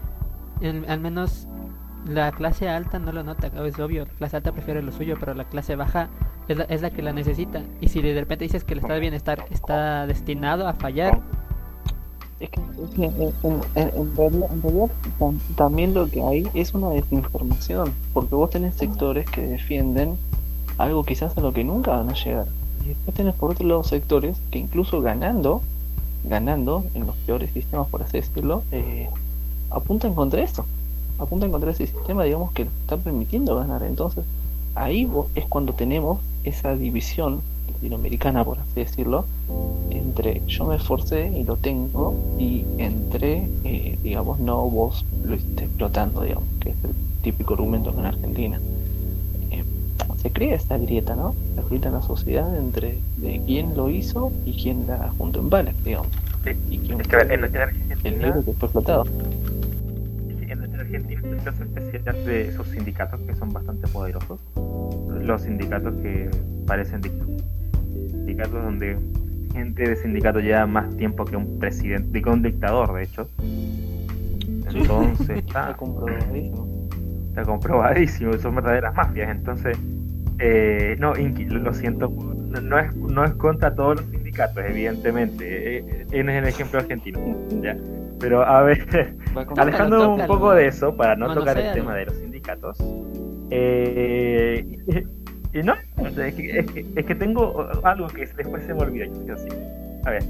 [0.62, 1.46] El- al menos
[2.08, 5.34] la clase alta no lo nota, es obvio, la clase alta prefiere lo suyo, pero
[5.34, 6.08] la clase baja
[6.48, 7.62] es la, es la que la necesita.
[7.80, 11.20] Y si de repente dices que el estado de bienestar está destinado a fallar,
[12.40, 12.60] Es que,
[12.96, 18.50] que en, realidad, en realidad tam- también lo que hay es una desinformación, porque vos
[18.50, 20.16] tenés sectores que defienden
[20.76, 22.46] algo quizás a lo que nunca van a llegar.
[22.84, 25.62] Y después tenés por otro lado sectores que incluso ganando,
[26.24, 29.08] ganando en los peores sistemas por así decirlo, eh,
[29.70, 30.66] apuntan contra esto.
[31.18, 33.82] Apunta a encontrar ese sistema, digamos, que está permitiendo ganar.
[33.82, 34.24] Entonces,
[34.74, 37.40] ahí es cuando tenemos esa división
[37.72, 39.24] latinoamericana, por así decirlo,
[39.90, 45.64] entre yo me esforcé y lo tengo, y entre, eh, digamos, no vos lo estés
[45.64, 46.90] explotando, digamos, que es el
[47.22, 48.60] típico argumento en Argentina.
[49.50, 49.64] Eh,
[50.16, 51.34] se crea esta grieta, ¿no?
[51.56, 55.50] La grieta en la sociedad entre de quién lo hizo y quién la juntó en
[55.50, 56.08] balas, digamos.
[56.70, 59.04] y quién es que en, en Argentina, el negro que fue explotado.
[60.94, 64.40] En Argentina es el caso especial de esos sindicatos que son bastante poderosos.
[65.22, 66.30] Los sindicatos que
[66.66, 68.96] parecen sindicatos donde
[69.52, 73.28] gente de sindicato lleva más tiempo que un presidente, que un dictador, de hecho.
[74.72, 76.88] Entonces está, comprobadísimo.
[77.28, 79.30] Está comprobadísimo, son verdaderas mafias.
[79.30, 79.76] Entonces,
[80.38, 85.78] eh, no, lo siento, no es, no es contra todos los sindicatos, evidentemente.
[85.78, 87.18] Eh, es el ejemplo argentino.
[87.60, 87.76] ¿ya?
[88.20, 89.16] Pero a ver,
[89.56, 92.78] alejando un poco de eso, para no tocar el tema de los sindicatos.
[93.50, 94.78] Eh,
[95.52, 96.58] y no, es que,
[96.96, 99.06] es que, tengo algo que después se me olvida.
[99.32, 99.48] Así.
[100.04, 100.22] A ver,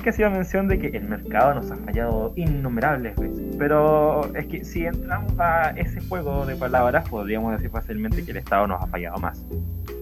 [0.00, 3.56] que hacía mención de que el mercado nos ha fallado innumerables veces.
[3.58, 8.38] Pero es que si entramos a ese juego de palabras, podríamos decir fácilmente que el
[8.38, 9.44] Estado nos ha fallado más.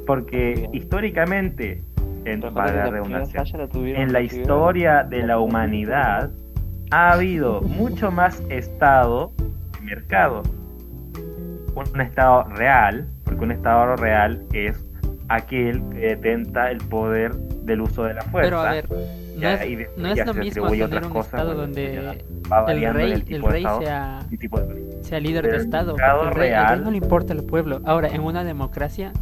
[0.07, 1.83] Porque históricamente,
[2.25, 3.43] en, para la redundancia,
[3.75, 6.31] en la historia de la humanidad
[6.91, 9.33] ha habido mucho más Estado
[9.73, 10.43] que mercado.
[11.75, 14.85] Un Estado real porque un Estado real es
[15.29, 18.51] aquel que detenta el poder del uso de la fuerza.
[18.51, 18.89] Pero a ver,
[19.37, 21.97] no es, no es lo mismo tener un Estado donde
[22.69, 24.27] el rey, el, rey sea,
[25.03, 25.97] sea líder de Estado.
[25.97, 27.81] El rey, no le importa el pueblo.
[27.85, 29.13] Ahora, en una democracia,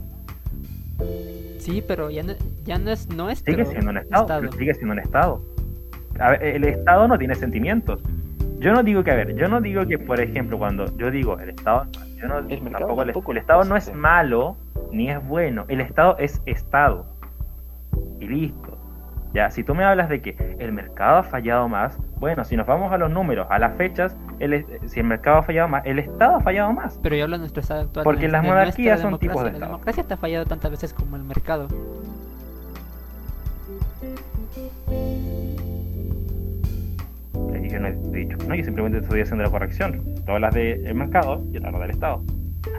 [1.58, 2.32] sí, pero ya no,
[2.64, 5.57] ya no es nuestro Sigue siendo un Estado, sigue siendo un Estado.
[6.40, 8.02] El Estado no tiene sentimientos.
[8.58, 11.38] Yo no digo que, a ver, yo no digo que, por ejemplo, cuando yo digo
[11.38, 14.56] el Estado, yo no, el, tampoco el, Estado no es malo
[14.90, 17.06] ni es bueno, el Estado es Estado.
[18.18, 18.76] Y listo.
[19.32, 22.66] Ya, si tú me hablas de que el mercado ha fallado más, bueno, si nos
[22.66, 25.98] vamos a los números, a las fechas, el, si el mercado ha fallado más, el
[25.98, 26.98] Estado ha fallado más.
[27.02, 28.04] Pero yo hablo de nuestro Estado actual.
[28.04, 29.60] Porque las monarquías son tipos de Estado.
[29.60, 31.68] La democracia está fallado tantas veces como el mercado.
[37.78, 40.02] Yo no he dicho, no, yo simplemente estoy haciendo la corrección.
[40.26, 42.22] Tú hablas del mercado y yo hablo del Estado.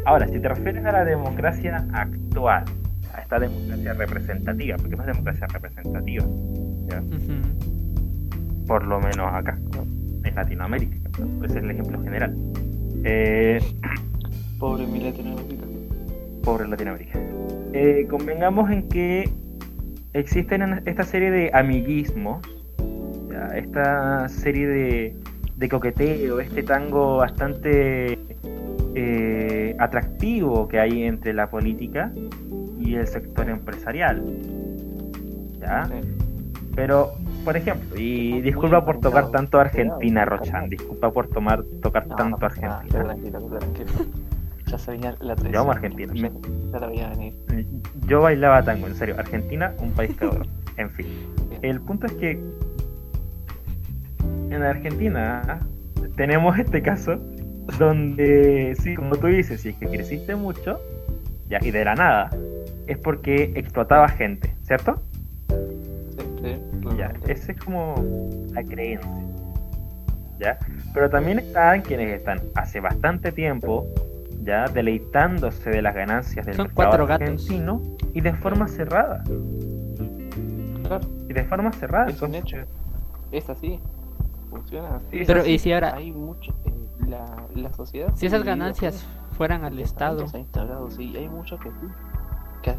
[0.06, 2.66] Ahora, si te refieres a la democracia actual,
[3.14, 6.26] a esta democracia representativa, porque no es democracia representativa,
[8.68, 9.58] por lo menos acá,
[10.24, 10.96] en Latinoamérica,
[11.44, 12.36] ese es el ejemplo general.
[13.04, 13.60] Eh,
[14.60, 15.66] pobre mi Latinoamérica.
[16.44, 17.20] Pobre Latinoamérica.
[17.74, 19.30] Eh, convengamos en que
[20.14, 22.42] existen esta serie de amiguismos
[23.56, 25.16] esta serie de,
[25.56, 28.18] de coqueteo, este tango bastante
[28.96, 32.12] eh, atractivo que hay entre la política
[32.80, 34.24] y el sector empresarial.
[35.60, 35.90] ¿Ya?
[36.76, 37.12] Pero,
[37.44, 43.16] por ejemplo, y disculpa por tocar tanto Argentina, Rochan, disculpa por tomar, tocar tanto Argentina.
[44.66, 46.14] Ya se venía la Yo amo Argentina.
[48.08, 49.16] Yo bailaba tango, en serio.
[49.18, 50.30] Argentina, un país que
[50.78, 51.08] En fin.
[51.62, 52.42] El punto es que
[54.50, 55.60] en Argentina
[56.16, 57.20] tenemos este caso
[57.78, 60.80] donde, sí, como tú dices, si es que creciste mucho,
[61.48, 62.30] ya, y de la nada,
[62.88, 65.02] es porque explotaba gente, ¿cierto?
[66.42, 66.56] Sí,
[66.98, 67.96] ya, esa es como
[68.54, 69.10] la creencia.
[70.40, 70.58] ¿Ya?
[70.94, 73.86] Pero también están quienes están hace bastante tiempo
[74.44, 77.84] ya deleitándose de las ganancias del Son mercado argentino
[78.14, 79.22] y de forma cerrada.
[81.28, 82.10] Y de forma cerrada.
[82.10, 82.58] Es un hecho.
[83.32, 83.82] Es así
[84.50, 84.96] funciona.
[84.98, 85.24] Así.
[85.26, 89.06] Pero y si ahora hay mucho eh, la, la, sociedad si esas ganancias
[89.38, 91.72] fueran al Estado ha instalado sí hay muchos que,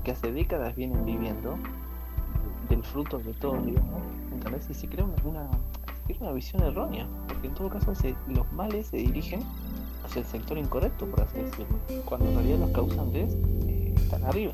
[0.03, 1.57] que, hace décadas vienen viviendo
[2.69, 4.03] del fruto de todo digamos
[4.33, 5.49] entonces y se crea una, una,
[6.21, 9.41] una visión errónea porque en todo caso se, los males se dirigen
[10.05, 11.67] hacia el sector incorrecto por así decirlo
[12.05, 14.53] cuando en realidad los causantes eh, están arriba.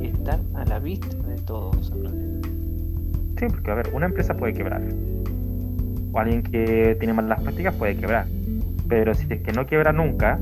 [0.00, 1.92] Están a la vista de todos
[3.38, 4.82] Sí, porque a ver, una empresa puede quebrar,
[6.12, 8.26] o alguien que tiene malas prácticas puede quebrar.
[8.88, 10.38] Pero si es que no quiebra nunca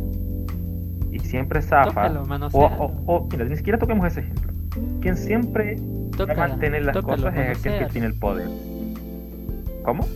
[1.11, 2.13] y siempre zafa,
[2.53, 4.53] o, o, mira, ni siquiera toquemos ese ejemplo.
[5.01, 5.77] Quien siempre
[6.21, 8.49] va a mantener las cosas es aquel que tiene el poder.
[9.83, 10.07] ¿Cómo?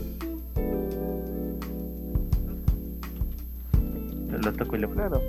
[4.31, 5.21] Lo toco y lo claro.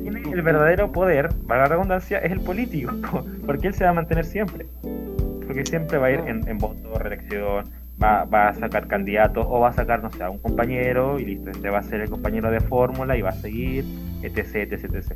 [0.00, 2.92] Tiene el verdadero poder, para la redundancia, es el político,
[3.46, 4.66] porque él se va a mantener siempre.
[5.46, 7.64] Porque siempre va a ir en, en voto, reelección,
[8.02, 11.24] va, va a sacar candidatos o va a sacar, no sé, a un compañero y
[11.24, 13.84] listo, este va a ser el compañero de fórmula y va a seguir,
[14.22, 14.38] etc,
[14.72, 15.12] etc, etc.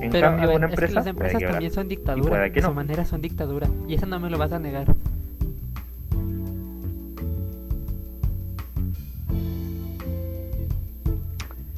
[0.00, 2.50] En Pero cambio, a ver, una es que empresa las empresas también son puede dictadura.
[2.52, 2.74] que A su no.
[2.74, 3.68] manera son dictadura.
[3.88, 4.86] Y eso no me lo vas a negar.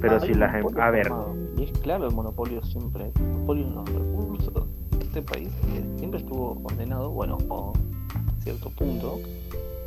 [0.00, 0.54] Pero Ah, si las...
[0.54, 1.34] em- A ver, formado.
[1.56, 3.10] Y es claro el monopolio siempre.
[3.16, 4.66] El monopolio en los recursos.
[5.00, 5.48] Este país
[5.96, 7.72] siempre estuvo ordenado, bueno, o
[8.08, 9.20] hasta cierto punto.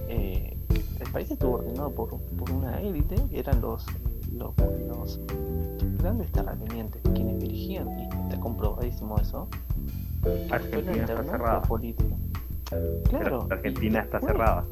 [0.08, 0.58] Eh,
[1.00, 3.86] el país estuvo ordenado por, por una élite que eran los,
[4.34, 4.54] los,
[4.88, 5.20] los
[5.98, 9.48] grandes terratenientes quienes dirigían, y está comprobadísimo eso.
[10.52, 11.62] Argentina está cerrada.
[11.62, 12.16] política.
[12.70, 13.48] pero Claro.
[13.50, 14.66] Argentina está cerrada.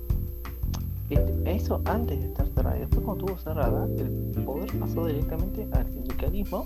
[1.09, 2.77] este, Eso antes de estar cerrada.
[2.77, 6.65] Y después cuando estuvo cerrada, el poder pasó directamente al sindicalismo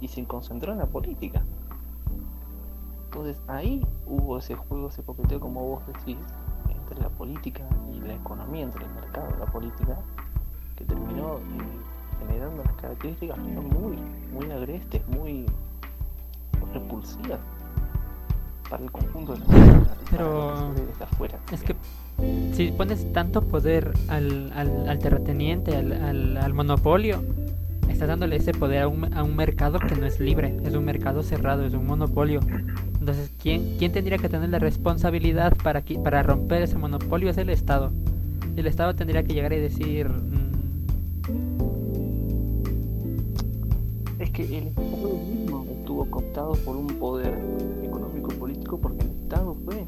[0.00, 1.44] y se concentró en la política.
[3.06, 6.16] Entonces ahí hubo ese juego, ese coqueteo, como vos decís,
[6.94, 9.96] entre la política y la economía, entre el mercado y la política,
[10.76, 13.98] que terminó eh, generando unas características muy,
[14.32, 15.46] muy agrestes, muy
[16.72, 17.40] repulsivas
[18.70, 19.96] para el conjunto de la sociedad.
[20.10, 21.38] Pero desde afuera.
[21.52, 21.74] Es que
[22.52, 27.22] si pones tanto poder al, al, al terrateniente, al, al, al monopolio,
[27.88, 30.84] estás dándole ese poder a un, a un mercado que no es libre, es un
[30.84, 32.40] mercado cerrado, es un monopolio.
[33.04, 37.28] Entonces, ¿quién, quién tendría que tener la responsabilidad para, qui- para romper ese monopolio?
[37.28, 37.92] Es el Estado.
[38.56, 40.54] El Estado tendría que llegar y decir, mm,
[44.20, 47.38] Es que el Estado mismo estuvo cooptado por un poder
[47.82, 49.84] económico político porque el Estado fue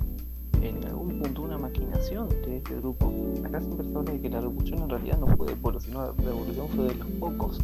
[0.60, 3.10] en algún punto una maquinación de este grupo.
[3.46, 6.68] Acá se de que la revolución en realidad no fue del pueblo, sino la revolución
[6.68, 7.60] fue de los pocos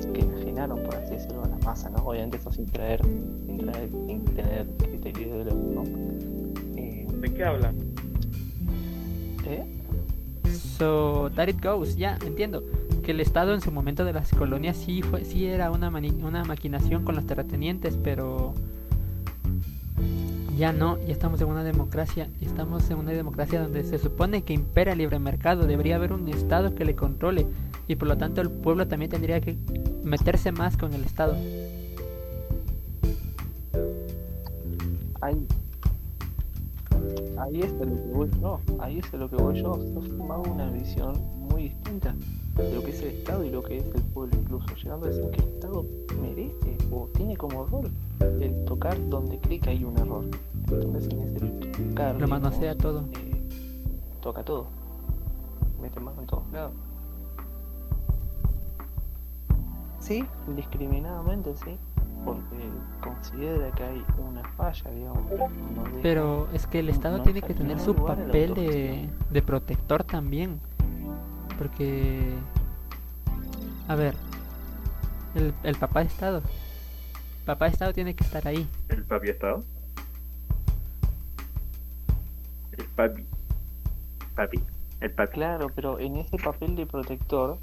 [0.00, 1.98] que enajenaron, por así decirlo, a la masa, ¿no?
[1.98, 3.00] Obviamente eso sin traer,
[3.46, 5.82] sin, traer, sin tener criterio de ¿no?
[6.76, 7.76] Eh, ¿De qué hablan?
[9.46, 9.64] ¿eh?
[10.78, 12.62] So that it goes, ya entiendo
[13.02, 16.22] que el Estado en su momento de las colonias sí fue, sí era una, mani-
[16.22, 18.52] una maquinación con los terratenientes, pero
[20.58, 24.42] ya no, ya estamos en una democracia, y estamos en una democracia donde se supone
[24.42, 27.46] que impera el libre mercado, debería haber un Estado que le controle
[27.88, 29.56] y por lo tanto el pueblo también tendría que
[30.04, 31.36] meterse más con el Estado.
[35.20, 35.46] Ahí,
[37.38, 39.74] ahí es a lo que voy yo, ahí es a lo que voy yo.
[39.74, 41.14] Se ha formado una visión
[41.50, 42.14] muy distinta
[42.56, 45.10] de lo que es el Estado y lo que es el pueblo, incluso llegando a
[45.10, 45.84] decir que el Estado
[46.20, 47.90] merece o tiene como rol
[48.40, 50.24] el tocar donde cree que hay un error.
[50.68, 53.00] Entonces, en ese tocar, Lo manosea todo.
[53.12, 53.48] eh,
[54.20, 54.66] toca todo,
[55.80, 56.72] mete mano en todos lados.
[60.06, 61.76] Sí, indiscriminadamente, sí,
[62.24, 62.56] porque
[63.00, 65.24] considera que hay una falla, digamos.
[65.30, 69.08] no deja- Pero es que el Estado no tiene que en tener su papel de,
[69.30, 70.60] de protector también.
[71.58, 72.34] Porque,
[73.88, 74.14] a ver,
[75.34, 76.42] el, el papá de Estado.
[77.44, 78.68] Papá de Estado tiene que estar ahí.
[78.88, 79.64] ¿El papi Estado?
[82.78, 83.24] El papi.
[84.34, 84.60] Papi.
[85.00, 85.32] El papi.
[85.32, 87.58] Claro, pero en ese papel de protector,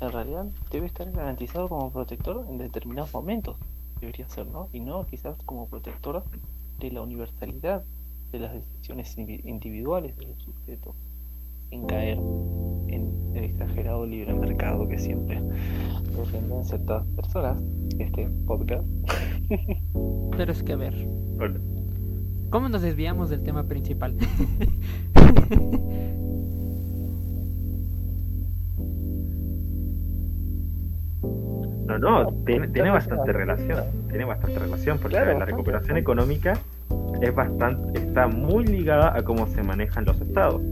[0.00, 3.56] en realidad debe estar garantizado como protector en determinados momentos.
[4.00, 4.68] Debería ser, ¿no?
[4.72, 6.24] Y no quizás como protector
[6.78, 7.84] de la universalidad
[8.32, 10.94] de las decisiones individuales del sujeto,
[11.68, 12.18] sin caer
[12.88, 15.42] en el exagerado libre mercado que siempre
[16.16, 17.62] defienden ciertas personas,
[17.98, 18.86] este podcast.
[20.36, 21.08] Pero es que, a ver,
[21.38, 21.60] Hola.
[22.50, 24.16] ¿cómo nos desviamos del tema principal?
[31.98, 33.84] No, no, tiene, tiene bastante relación.
[34.08, 36.54] Tiene bastante relación porque Claro, la recuperación económica
[37.20, 40.62] es bastante, está muy ligada a cómo se manejan los estados.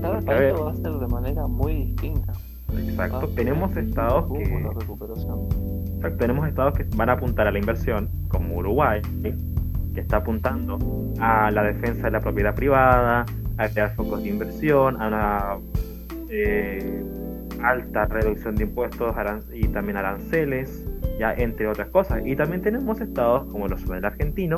[0.00, 2.32] Cada país lo va a hacer de manera muy distinta.
[2.76, 3.28] Exacto.
[3.28, 5.48] Tenemos estados que la recuperación.
[5.96, 10.78] Exacto, tenemos estados que van a apuntar a la inversión, como Uruguay, que está apuntando
[11.20, 13.24] a la defensa de la propiedad privada,
[13.56, 15.56] a crear focos de inversión, a una
[16.28, 17.02] eh,
[17.62, 19.14] alta reducción de impuestos
[19.52, 20.86] y también aranceles,
[21.18, 22.22] ya entre otras cosas.
[22.24, 24.56] Y también tenemos estados como los el argentino,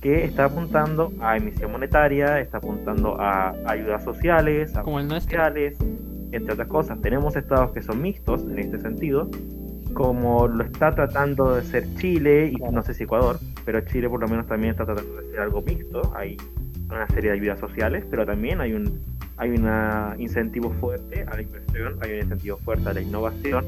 [0.00, 5.30] que está apuntando a emisión monetaria, está apuntando a ayudas sociales, a Como el nuestro.
[5.30, 5.78] sociales,
[6.32, 7.00] entre otras cosas.
[7.00, 9.30] Tenemos estados que son mixtos en este sentido,
[9.94, 14.20] como lo está tratando de ser Chile y no sé si Ecuador, pero Chile por
[14.20, 16.12] lo menos también está tratando de ser algo mixto.
[16.14, 16.36] Hay
[16.94, 19.00] una serie de ayudas sociales, pero también hay un
[19.36, 19.68] hay un
[20.20, 23.64] incentivo fuerte a la inversión, hay un incentivo fuerte a la innovación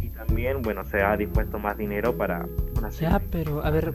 [0.00, 2.46] y también, bueno, se ha dispuesto más dinero para
[2.78, 3.92] una serie Ya, pero a ver,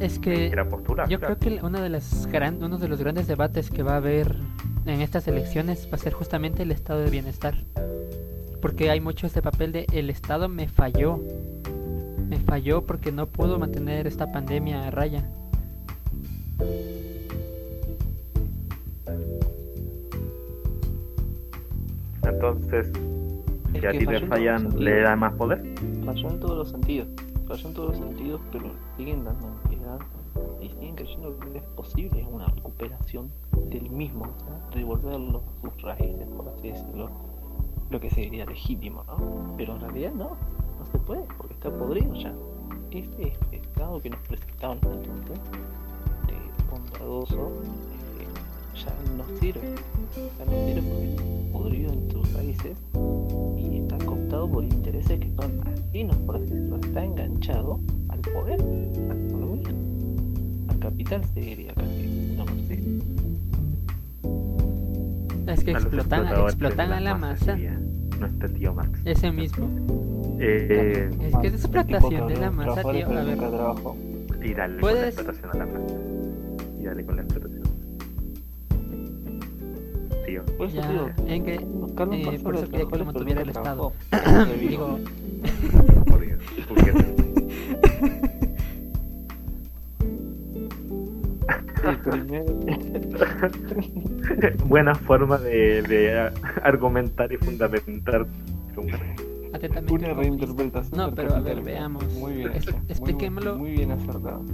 [0.00, 1.08] es que postular.
[1.08, 1.38] yo claro.
[1.38, 4.36] creo que una de las gran, uno de los grandes debates que va a haber
[4.86, 7.54] en estas elecciones va a ser justamente el estado de bienestar.
[8.60, 11.20] Porque hay mucho este papel de el estado me falló.
[12.28, 15.24] Me falló porque no pudo mantener esta pandemia a raya.
[22.30, 22.90] Entonces,
[23.74, 24.68] Es si a ti te fallan.
[24.78, 25.62] ¿le da más poder?
[26.04, 27.08] Falló en todos los sentidos.
[27.46, 29.98] Falló en todos los sentidos, pero siguen dando ansiedad
[30.60, 33.30] y siguen creyendo que es posible una recuperación
[33.68, 34.70] del mismo, ¿no?
[34.74, 37.10] devolverlo a sus raíces, por así decirlo,
[37.90, 39.54] lo que sería legítimo, ¿no?
[39.56, 40.36] Pero en realidad no,
[40.78, 42.32] no se puede, porque está podrido ya.
[42.92, 45.40] Ese estado que nos presentaban entonces,
[46.26, 47.50] de bondadoso,
[47.89, 47.89] eh,
[48.84, 49.74] ya no sirve,
[50.38, 52.76] ya no sirve porque está podrido en sus raíces
[53.58, 58.60] y está cooptado por intereses que son ajenos, por así decirlo, está enganchado al poder,
[58.60, 59.68] a la economía,
[60.68, 62.80] al capital se diría casi, no sé.
[65.52, 67.58] Es que A los explotan, explotan a la masa.
[68.20, 69.00] Nuestro tío Marx.
[69.04, 69.66] Ese mismo.
[70.38, 73.06] Eh, Es que es explotación de la masa, tío.
[73.06, 75.94] A ver, dale con la Puedes- explotación a la masa.
[76.78, 77.49] Y dale con la explotación.
[80.56, 81.56] Por eso ya, digo, en que
[81.96, 83.92] Carlos eh, por eso quería que lo trabajó, mantuviera el Estado.
[84.58, 84.98] digo,
[86.06, 86.38] Por Dios.
[86.68, 86.90] ¿Por qué?
[91.82, 92.44] El primer-
[94.66, 96.30] Buena forma de,
[96.62, 98.26] argumentar y fundamentar.
[99.52, 99.92] atentamente.
[99.92, 100.14] Una comunista.
[100.14, 100.98] reinterpretación.
[100.98, 102.04] No, pero a ver, veamos.
[102.14, 102.52] Muy bien.
[102.52, 103.56] Es- hecha, muy- expliquémoslo.
[103.56, 104.44] Muy, bien acertado.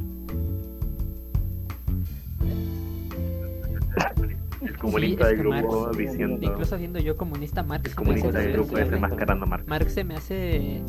[4.66, 6.38] El comunista Sí, del es grupo Marx- diciendo.
[6.46, 7.90] Incluso siendo yo comunista, Marx.
[7.90, 9.66] El comunista del grupo desenmascarando a Marx.
[9.68, 10.80] Marx se me hace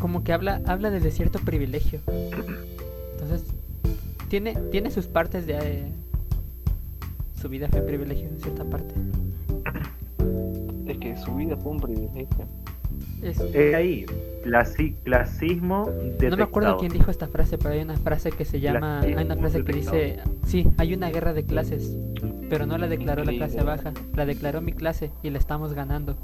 [0.00, 2.00] como que habla habla desde cierto privilegio.
[3.12, 3.44] Entonces,
[4.28, 5.92] tiene tiene sus partes de eh,
[7.40, 8.94] su vida fue privilegio en cierta parte.
[10.86, 12.46] Es que su vida fue un privilegio.
[13.22, 14.06] Es- Eh, ahí,
[14.44, 16.30] clasi- clasismo detectado.
[16.30, 19.14] no me acuerdo quién dijo esta frase, pero hay una frase que se llama, hay
[19.14, 21.96] una frase que dice, sí, hay una guerra de clases,
[22.54, 26.16] pero no la declaró la clase baja, la declaró mi clase y la estamos ganando.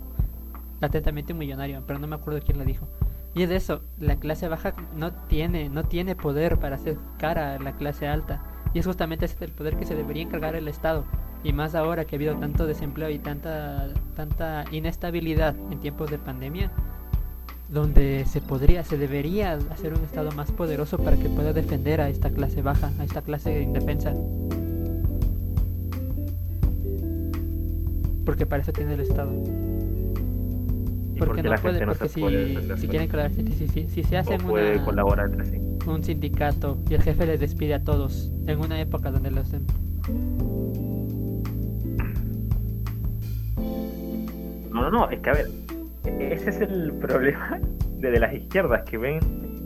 [0.80, 2.86] Atentamente un millonario, pero no me acuerdo quién la dijo.
[3.34, 7.58] Y es eso, la clase baja no tiene, no tiene poder para hacer cara a
[7.58, 8.44] la clase alta.
[8.72, 11.04] Y es justamente ese el poder que se debería encargar el Estado.
[11.42, 16.18] Y más ahora que ha habido tanto desempleo y tanta, tanta inestabilidad en tiempos de
[16.18, 16.70] pandemia,
[17.70, 22.08] donde se podría, se debería hacer un Estado más poderoso para que pueda defender a
[22.08, 24.14] esta clase baja, a esta clase indefensa.
[28.30, 29.32] Porque para eso tiene el Estado.
[29.34, 33.52] ¿Y por Porque qué no la puede, gente no porque si, si quieren colaborar, si,
[33.54, 35.58] si- si- si se hacen una- colaborar entre sí.
[35.88, 39.66] un sindicato y el jefe les despide a todos en una época donde los em-
[44.70, 45.48] No, no, no, es que a ver,
[46.20, 47.58] ese es el problema
[47.98, 49.18] de, de las izquierdas que ven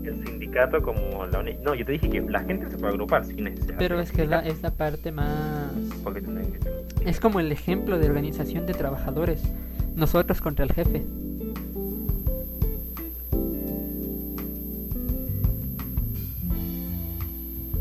[0.04, 1.42] el sindicato como la.
[1.62, 3.76] No, yo te dije que la gente se puede agrupar sin necesidad.
[3.78, 5.63] pero es que la, es la parte más
[6.04, 6.22] porque
[7.04, 9.42] es como el ejemplo de organización de trabajadores
[9.96, 11.04] nosotros contra el jefe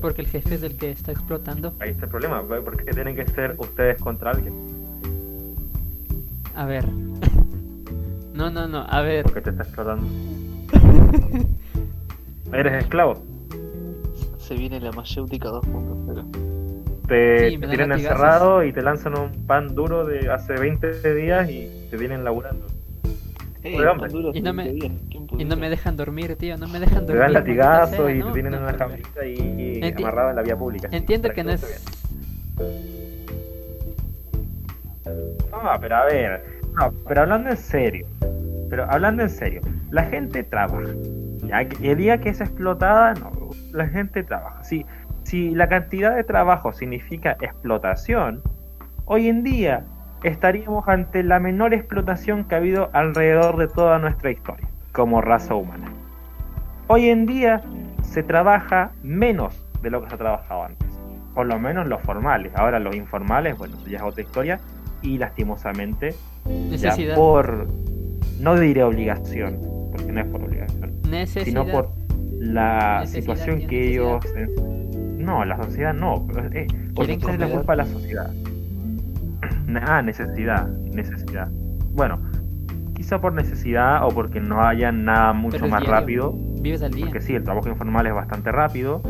[0.01, 3.15] porque el jefe es el que está explotando Ahí está el problema, ¿por qué tienen
[3.15, 4.53] que ser ustedes contra alguien?
[6.55, 6.87] a ver
[8.33, 10.05] no no no a ver Porque te está explotando.
[12.53, 13.23] Eres esclavo.
[14.37, 16.52] Se viene la mayéutica 2.0.
[17.07, 21.13] Te, Sí, te dan tienen encerrado y te lanzan un pan duro de hace 20
[21.13, 22.65] días y te vienen laburando.
[23.61, 24.09] Ey, Joder, hombre.
[24.09, 25.49] tan duro Y no me- 20 días, ¿quién y pudiera?
[25.55, 28.25] no me dejan dormir tío no me dejan Te dormir dan maldita latigazos y ¿no?
[28.27, 30.89] te tienen No, en una camita y, y Enti- amarrado en la vía pública.
[30.91, 31.83] entiendo que no es.
[35.51, 36.43] No, pero a ver,
[36.77, 38.05] no, pero hablando en serio,
[38.69, 40.89] pero hablando en serio, la gente trabaja.
[41.47, 43.31] Ya que el día que es explotada, no,
[43.71, 44.63] la gente trabaja.
[44.63, 44.85] Si,
[45.23, 48.41] si la cantidad de trabajo significa explotación,
[49.05, 49.83] hoy en día
[50.23, 55.55] estaríamos ante la menor explotación que ha habido alrededor de toda nuestra historia como raza
[55.55, 55.87] humana.
[56.87, 57.61] Hoy en día
[58.01, 60.87] se trabaja menos de lo que se ha trabajado antes,
[61.33, 62.53] por lo menos los formales.
[62.55, 64.59] Ahora los informales, bueno, eso ya es otra historia
[65.01, 66.13] y lastimosamente
[66.69, 67.67] ya por
[68.39, 69.59] no diré obligación,
[69.91, 71.89] porque no es por obligación, necesidad sino por
[72.39, 74.23] la Necesidad, situación que ellos
[75.23, 76.67] no, la sociedad no, eh,
[77.07, 78.31] echarle la culpa a la sociedad.
[79.85, 81.49] Ah, necesidad, necesidad.
[81.91, 82.19] Bueno,
[82.95, 85.91] quizá por necesidad o porque no haya nada mucho es más diario.
[85.91, 89.01] rápido, vives al día porque sí, el trabajo informal es bastante rápido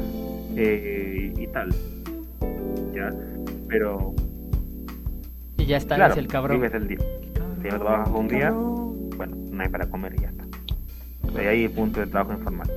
[0.56, 1.70] eh, y tal.
[2.94, 3.10] ¿Ya?
[3.68, 4.14] Pero
[5.58, 6.58] y ya está, Claro, es el cabrón.
[6.58, 7.00] vives del día.
[7.62, 10.46] Si no trabajas un día, bueno, no hay para comer y ya está.
[11.34, 12.70] De ahí el punto de trabajo informal.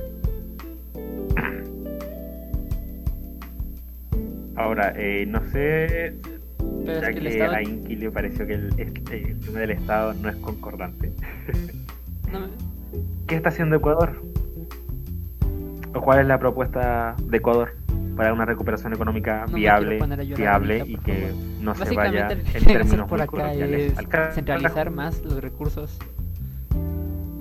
[4.57, 6.15] Ahora, eh, no sé,
[6.85, 7.53] Pero ya es que que Estado...
[7.55, 11.11] a Inky le pareció que el, el tema del Estado no es concordante.
[12.31, 12.47] no me-
[13.27, 14.21] ¿Qué está haciendo Ecuador?
[15.93, 17.75] ¿O cuál es la propuesta de Ecuador
[18.15, 21.31] para una recuperación económica No viable, ahorita, y que
[21.61, 23.93] no se vaya en términos por acá es
[24.33, 25.99] centralizar más los recursos.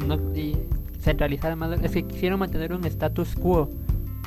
[0.07, 0.57] No, y
[1.01, 1.81] centralizar más.
[1.83, 3.71] Es que quisieron mantener un status quo.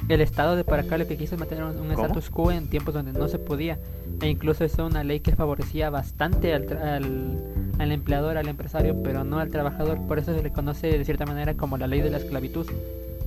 [0.10, 0.66] El Estado de
[1.08, 3.78] que quiso es mantener un un status quo en tiempos donde no se podía.
[4.22, 7.44] E incluso hizo una ley que favorecía bastante al, al,
[7.78, 10.00] al empleador, al empresario, pero no al trabajador.
[10.08, 12.66] Por eso se le conoce de cierta manera como la ley de la esclavitud.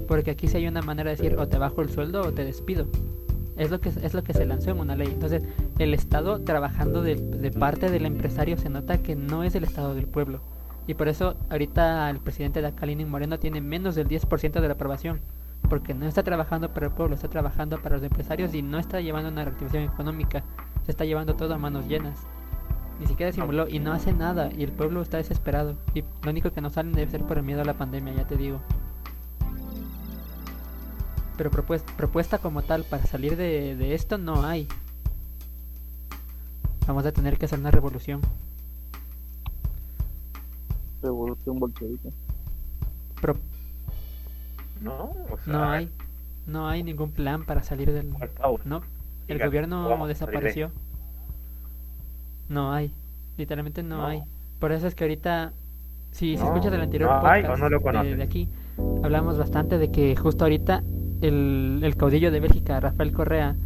[0.09, 2.45] Porque aquí sí hay una manera de decir o te bajo el sueldo o te
[2.45, 2.89] despido.
[3.57, 5.07] Es lo que es lo que se lanzó en una ley.
[5.07, 5.45] Entonces,
[5.79, 9.95] el Estado trabajando de, de parte del empresario se nota que no es el Estado
[9.95, 10.41] del pueblo.
[10.89, 14.75] Y por eso ahorita el presidente de acá, Moreno, tiene menos del 10% de la
[14.75, 15.21] aprobación.
[15.73, 19.01] Porque no está trabajando para el pueblo, está trabajando para los empresarios y no está
[19.01, 20.45] llevando una reactivación económica.
[20.85, 22.19] Se está llevando todo a manos llenas.
[23.01, 24.51] Ni siquiera simuló y no hace nada.
[24.55, 25.79] Y el pueblo está desesperado.
[25.95, 28.27] Y lo único que no salen debe ser por el miedo a la pandemia, ya
[28.27, 28.61] te digo.
[31.39, 34.69] Pero propuesta, propuesta como tal para salir de, de esto no hay.
[36.87, 38.21] Vamos a tener que hacer una revolución.
[41.01, 42.13] Revolución bolchevique.
[43.23, 43.39] Pro-
[44.83, 45.89] No, o sea, no hay.
[46.47, 48.11] No hay ningún plan para salir del...
[48.65, 48.83] No,
[49.29, 50.71] el Diga, gobierno desapareció.
[52.49, 52.93] No hay.
[53.37, 54.07] Literalmente no, No.
[54.07, 54.23] hay.
[54.59, 55.53] Por eso es que ahorita,
[56.11, 58.49] si, si No, escuchas el anterior no hay podcast de- de, aquí,
[59.03, 60.83] hablamos bastante de que justo ahorita
[61.21, 63.57] el, el caudillo de Bélgica, Rafael Correa,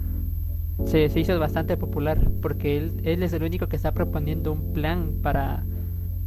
[0.85, 4.73] se, se hizo bastante popular porque él, él es el único que está proponiendo un
[4.75, 5.65] plan para,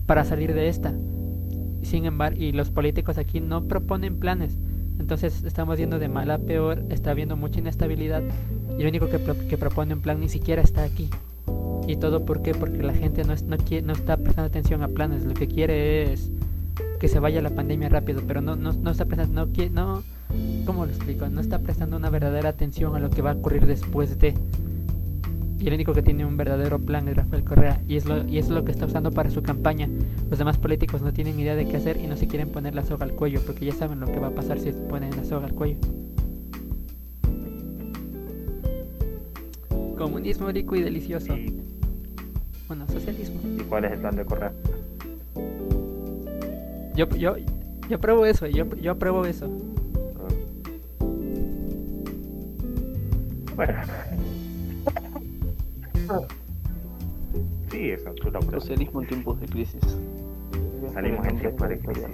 [0.08, 0.94] para salir de esta.
[1.84, 4.58] Sin embargo, y los políticos aquí no proponen planes.
[5.00, 8.22] Entonces estamos yendo de mal a peor, está habiendo mucha inestabilidad
[8.78, 11.10] y el único que, pro- que propone un plan ni siquiera está aquí.
[11.88, 12.54] ¿Y todo por qué?
[12.54, 15.48] Porque la gente no, es- no, quiere, no está prestando atención a planes, lo que
[15.48, 16.30] quiere es
[17.00, 20.04] que se vaya la pandemia rápido, pero no, no, no está prestando, no, no,
[20.66, 21.28] ¿cómo lo explico?
[21.30, 24.36] No está prestando una verdadera atención a lo que va a ocurrir después de.
[25.60, 28.38] Y el único que tiene un verdadero plan es Rafael Correa, y es, lo, y
[28.38, 29.90] es lo que está usando para su campaña.
[30.30, 32.84] Los demás políticos no tienen idea de qué hacer y no se quieren poner la
[32.84, 35.26] soga al cuello, porque ya saben lo que va a pasar si se ponen la
[35.26, 35.78] soga al cuello.
[39.98, 41.36] Comunismo rico y delicioso.
[41.36, 41.62] ¿Y,
[42.70, 43.42] Bueno, socialismo.
[43.44, 44.54] y cuál es el plan de Correa?
[46.96, 47.36] Yo, yo,
[47.90, 49.50] yo apruebo eso, yo, yo apruebo eso.
[53.56, 53.74] Bueno.
[57.72, 58.64] Sí, eso, tú lo apruebas.
[58.64, 59.82] Socialismo en tiempos de crisis.
[60.94, 62.06] Salimos en tiempos de crisis.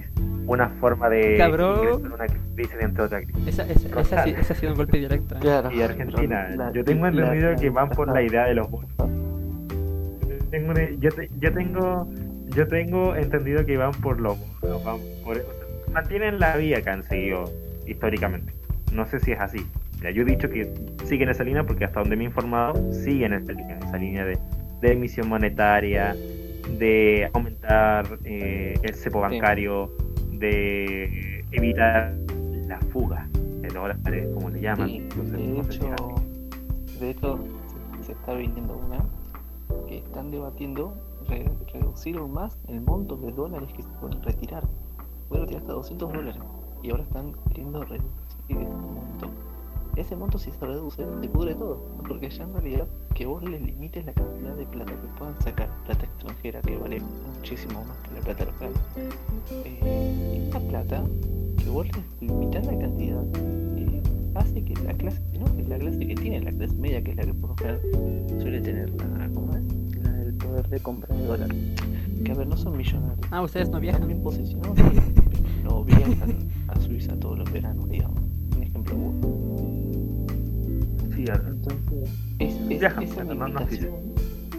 [0.46, 1.78] Una forma de Cabrón.
[1.82, 3.46] ingresar una crisis entre otra crisis.
[3.48, 4.38] Esa, esa, esa, sí- Rosales.
[4.38, 5.34] esa ha sido un golpe directo.
[5.36, 5.38] ¿eh?
[5.40, 5.72] Claro.
[5.72, 8.90] Y Argentina, La- yo tengo entendido la- que van por la idea de los bonos.
[8.98, 12.08] Yo tengo, una- yo, te- yo tengo
[12.54, 16.80] yo tengo entendido que van por los bonos, van por, o sea, mantienen la vía
[16.80, 17.44] que han seguido
[17.86, 18.52] históricamente.
[18.92, 19.66] No sé si es así.
[20.02, 20.72] Yo he dicho que
[21.04, 24.38] siguen esa línea porque hasta donde me he informado siguen esa línea, esa línea de,
[24.80, 26.14] de emisión monetaria,
[26.78, 29.90] de aumentar eh, el cepo bancario,
[30.32, 32.14] de evitar
[32.66, 34.88] la fuga de dólares, como le llaman.
[34.88, 35.94] Sí, Entonces, de no hecho,
[37.00, 37.38] de hecho
[37.98, 39.04] se, se está viniendo una
[39.88, 40.94] que están debatiendo
[41.28, 44.62] re- reducir aún más el monto de dólares que se pueden retirar.
[45.28, 46.42] Pueden retirar hasta 200 dólares
[46.82, 48.10] y ahora están queriendo reducir
[48.48, 49.30] ese monto.
[49.96, 53.62] Ese monto si se reduce, se pudre todo, porque ya en realidad que vos les
[53.62, 57.00] limites la cantidad de plata que puedan sacar, plata extranjera que vale
[57.34, 58.72] muchísimo más que la plata local.
[59.50, 61.02] Eh, esta plata,
[61.56, 63.24] que vos les limitas la cantidad,
[63.76, 64.02] eh,
[64.34, 65.56] hace que la clase, ¿no?
[65.56, 67.80] que la clase que tiene, la clase media, que es la que por lo general
[68.38, 69.96] suele tener la, ¿cómo es?
[70.02, 71.54] La del poder de compra de dólar.
[72.22, 73.26] Que a ver, no son millonarios.
[73.30, 74.06] Ah, ustedes no viajan.
[74.06, 74.76] bien posicionados,
[75.64, 78.20] no viajan a Suiza todos los veranos, digamos.
[78.56, 79.85] Un ejemplo
[81.24, 83.94] Entonces, es, es- Viajan, limitación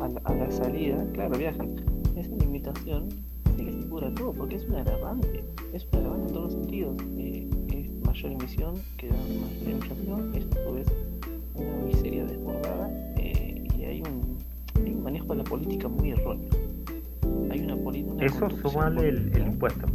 [0.01, 1.75] a, la, a la salida, claro, viajan.
[2.15, 3.09] Esa limitación
[3.45, 5.43] hace que se todo, porque es un agravante.
[5.73, 6.95] Es un agravante en todos los sentidos.
[7.17, 10.87] Eh, es mayor emisión, que da mayor inflación, es a su vez
[11.55, 14.37] una miseria desbordada eh, y hay un,
[14.83, 16.49] hay un manejo de la política muy erróneo.
[17.51, 18.25] Hay una política.
[18.25, 19.87] Eso súmale el, el impuesto.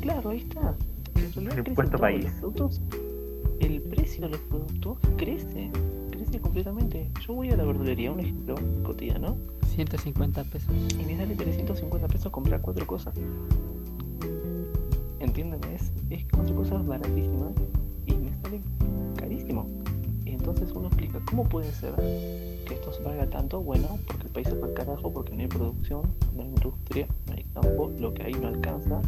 [0.00, 0.74] Claro, ahí está.
[1.14, 2.24] El impuesto país.
[2.24, 2.82] Los productos,
[3.66, 5.70] el precio de los productos crece,
[6.10, 7.10] crece completamente.
[7.26, 8.54] Yo voy a la verdulería, un ejemplo
[8.84, 9.36] cotidiano,
[9.74, 10.70] 150 pesos.
[10.98, 13.14] Y me sale 350 pesos comprar cuatro cosas.
[15.18, 15.60] ¿Entienden?
[15.74, 17.52] Es, es cuatro cosas baratísimas
[18.06, 18.60] y me sale
[19.16, 19.68] carísimo.
[20.24, 23.60] Y entonces uno explica, ¿cómo puede ser que esto se valga tanto?
[23.62, 26.02] Bueno, porque el país es para carajo, porque no hay producción,
[26.36, 29.00] no hay industria, no hay campo, lo que hay no alcanza.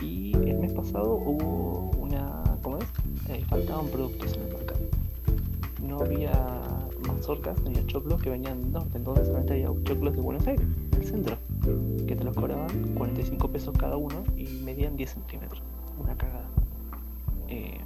[0.00, 2.84] Y el mes pasado hubo una, ¿cómo es?
[3.28, 4.80] Eh, faltaban productos en el mercado.
[5.82, 6.32] No había
[7.06, 10.66] mazorcas, no había choclos que venían del norte, entonces solamente había choclos de Buenos Aires,
[10.90, 11.36] del centro,
[12.06, 15.62] que te los cobraban 45 pesos cada uno y medían 10 centímetros.
[15.98, 16.48] Una cagada.
[17.48, 17.80] Eh,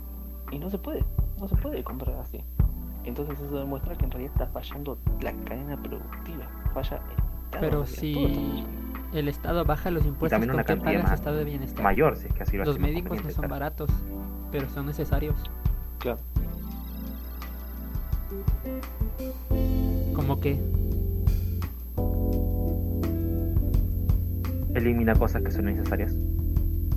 [0.51, 1.05] y no se puede,
[1.41, 2.39] no se puede comprar así.
[3.05, 6.47] Entonces eso demuestra que en realidad está fallando la cadena productiva.
[6.73, 7.13] Falla el
[7.45, 8.65] Estado, Pero si
[9.13, 11.83] el Estado baja los impuestos, también ¿con una qué más- estado de bienestar?
[11.83, 13.91] Mayor, si es que así lo Los médicos no son baratos,
[14.55, 15.35] pero son necesarios.
[15.99, 16.21] Claro.
[20.15, 20.61] Como que
[24.77, 26.15] Elimina cosas que son necesarias.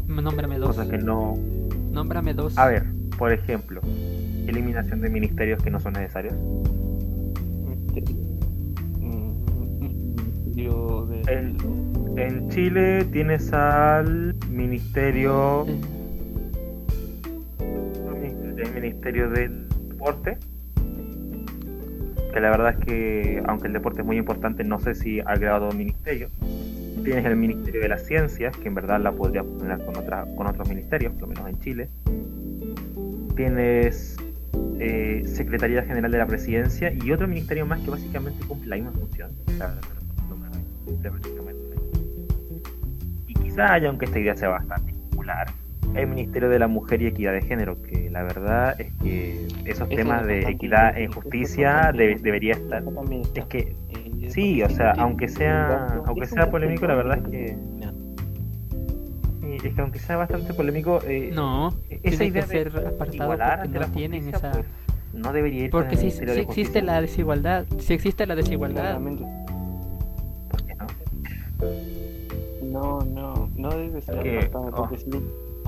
[0.07, 0.67] nómbrame dos.
[0.67, 1.33] Cosas que no.
[1.91, 2.55] Nómbrame dos.
[2.59, 2.85] A ver,
[3.17, 3.81] por ejemplo,
[4.45, 6.35] eliminación de ministerios que no son necesarios.
[10.55, 11.21] De.
[11.27, 11.57] El-
[12.17, 15.65] En Chile tienes al ministerio.
[18.81, 20.37] Ministerio del Deporte.
[22.33, 25.33] Que la verdad es que, aunque el deporte es muy importante, no sé si ha
[25.33, 26.29] creado un ministerio.
[27.03, 30.47] Tienes el Ministerio de las Ciencias, que en verdad la podría poner con, otra, con
[30.47, 31.89] otros ministerios, por lo menos en Chile.
[33.35, 34.17] Tienes
[34.79, 38.91] eh, Secretaría General de la Presidencia y otro ministerio más que básicamente cumple la misma
[38.91, 39.31] función.
[43.27, 45.47] Y quizá aunque esta idea sea bastante popular,
[45.99, 49.87] el Ministerio de la Mujer y Equidad de Género, que la verdad es que esos
[49.89, 52.83] Eso temas es de equidad e justicia debe- debería estar.
[53.35, 57.29] Es que Eh, sí, o sea, aunque sea- aunque un sea polémico, la verdad es
[57.29, 57.91] que- no.
[59.63, 63.29] es que aunque sea bastante polémico, eh, no, esa tiene idea que ser de apartado
[63.31, 64.51] porque ante no la tienen justicia, esa...
[64.51, 64.65] pues,
[65.13, 69.25] no debería ir Porque si, si de existe la desigualdad, si existe la desigualdad, Claramente.
[70.49, 70.87] ¿Por qué no?
[72.61, 75.09] No, no, no debe ser apartado, oh, porque si,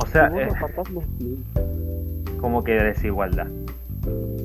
[0.01, 1.39] O sea, si vos eh, apartás, lo excluís.
[2.39, 3.47] como que desigualdad.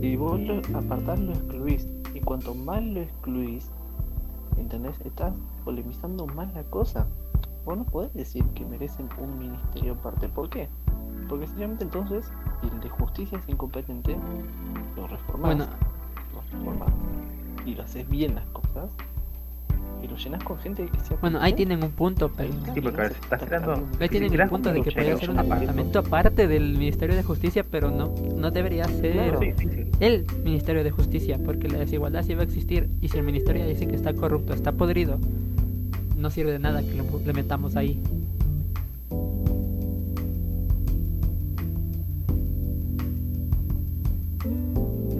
[0.00, 1.88] Si vos lo apartás, lo excluís.
[2.12, 3.70] Y cuanto más lo excluís,
[4.58, 5.00] ¿entendés?
[5.04, 5.32] Estás
[5.64, 7.06] polemizando más la cosa.
[7.64, 10.28] Vos no podés decir que merecen un ministerio aparte.
[10.28, 10.68] ¿Por qué?
[11.28, 12.30] Porque sencillamente entonces,
[12.60, 14.16] si el de justicia es incompetente,
[14.96, 15.56] lo reformás.
[15.56, 15.66] bueno,
[16.34, 16.92] lo reformás.
[17.64, 18.90] Y lo haces bien las cosas.
[20.04, 23.00] Y lo llenas con gente que sea bueno, ahí tienen un punto, pero Sí, porque
[23.00, 25.36] a ver, si estás creando- ahí tienen un punto un de que podría ser un
[25.38, 29.38] departamento aparte del Ministerio de Justicia, pero no, no debería ser.
[29.38, 29.68] Sí, sí,
[30.00, 33.66] el Ministerio de Justicia, porque la desigualdad sí va a existir y si el ministerio
[33.66, 35.18] dice que está corrupto, está podrido,
[36.18, 37.98] no sirve de nada que lo le metamos ahí.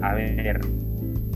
[0.01, 0.61] A ver,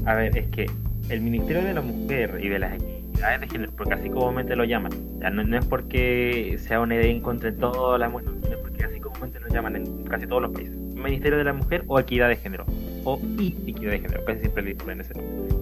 [0.05, 0.69] a ver, es que
[1.09, 2.73] el Ministerio de la Mujer y de las
[3.19, 7.11] De Género, porque así comúnmente lo llaman, ya no, no es porque sea una idea
[7.11, 10.25] en contra de todas las mujeres, no es porque así comúnmente lo llaman en casi
[10.25, 10.75] todos los países.
[10.77, 12.65] Ministerio de la Mujer o Equidad de Género,
[13.03, 15.55] o y Equidad de Género, casi siempre le ponen ese nombre.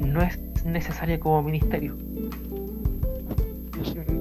[0.00, 1.96] No es necesaria como ministerio.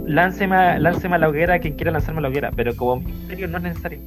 [0.05, 2.97] Lánceme a, lánceme a la hoguera a quien quiera lanzarme a la hoguera, pero como
[2.97, 3.99] ministerio no es necesario.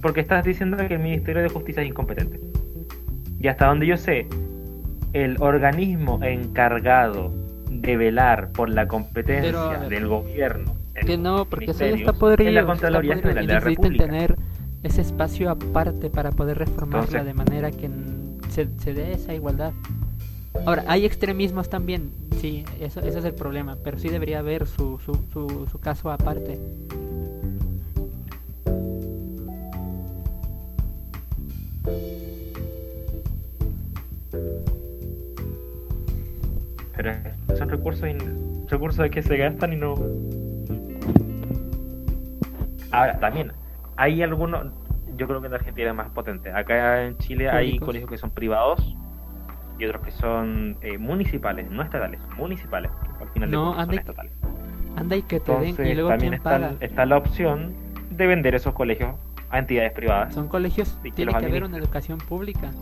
[0.00, 2.40] Porque estás diciendo que el Ministerio de Justicia es incompetente.
[3.40, 4.26] Y hasta donde yo sé,
[5.12, 7.32] el organismo encargado
[7.70, 10.74] de velar por la competencia ver, del gobierno.
[10.94, 12.48] en Que no, porque eso ya está podrido.
[12.48, 14.04] Es la está Contraloría podrido, de la necesitan República.
[14.06, 14.36] tener
[14.82, 17.88] ese espacio aparte para poder reformarla Entonces- de manera que
[18.50, 19.72] se, se dé esa igualdad.
[20.66, 24.98] Ahora, hay extremismos también, sí, eso, ese es el problema, pero sí debería haber su,
[24.98, 26.58] su, su, su caso aparte.
[36.98, 37.12] Pero
[37.56, 39.94] son recursos, in- recursos que se gastan y no.
[42.90, 43.52] Ahora, también,
[43.96, 44.66] hay algunos.
[45.16, 46.50] Yo creo que en Argentina es más potente.
[46.52, 48.96] Acá en Chile hay colegios que son privados
[49.78, 52.90] y otros que son eh, municipales, no estatales, municipales.
[53.20, 54.32] Al final de No, son anda y- estatales.
[54.96, 56.72] Anda y que te den y Entonces, luego también está, paga.
[56.80, 57.74] está la opción
[58.10, 59.14] de vender esos colegios
[59.50, 60.34] a entidades privadas.
[60.34, 62.72] Son colegios, que tiene que haber una educación pública.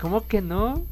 [0.00, 0.82] ¿Cómo que no?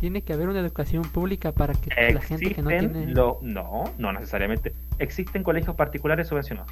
[0.00, 3.06] Tiene que haber una educación pública para que la gente que no tiene...
[3.06, 4.74] lo- no, no necesariamente.
[4.98, 6.70] Existen colegios particulares subvencionados.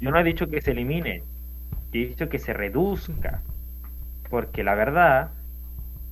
[0.00, 1.22] Yo no he dicho que se elimine,
[1.92, 3.42] he dicho que se reduzca.
[4.30, 5.30] Porque la verdad,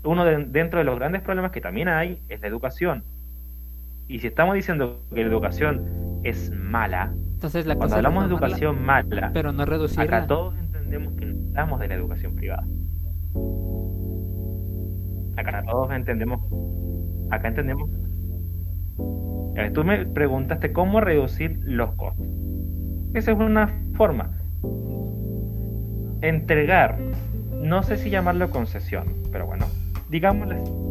[0.04, 3.04] uno de, dentro de los grandes problemas que también hay es la educación.
[4.08, 8.34] Y si estamos diciendo que la educación es mala, Entonces la cuando cosa hablamos de
[8.34, 10.04] educación mala, pero no reducirla.
[10.04, 10.54] acá todos
[10.84, 12.64] entendemos que no hablamos de la educación privada.
[15.36, 16.40] Acá todos entendemos,
[17.30, 17.90] acá entendemos.
[19.72, 22.26] Tú me preguntaste cómo reducir los costos.
[23.14, 24.30] Esa es una forma.
[26.22, 26.98] Entregar,
[27.60, 29.66] no sé si llamarlo concesión, pero bueno,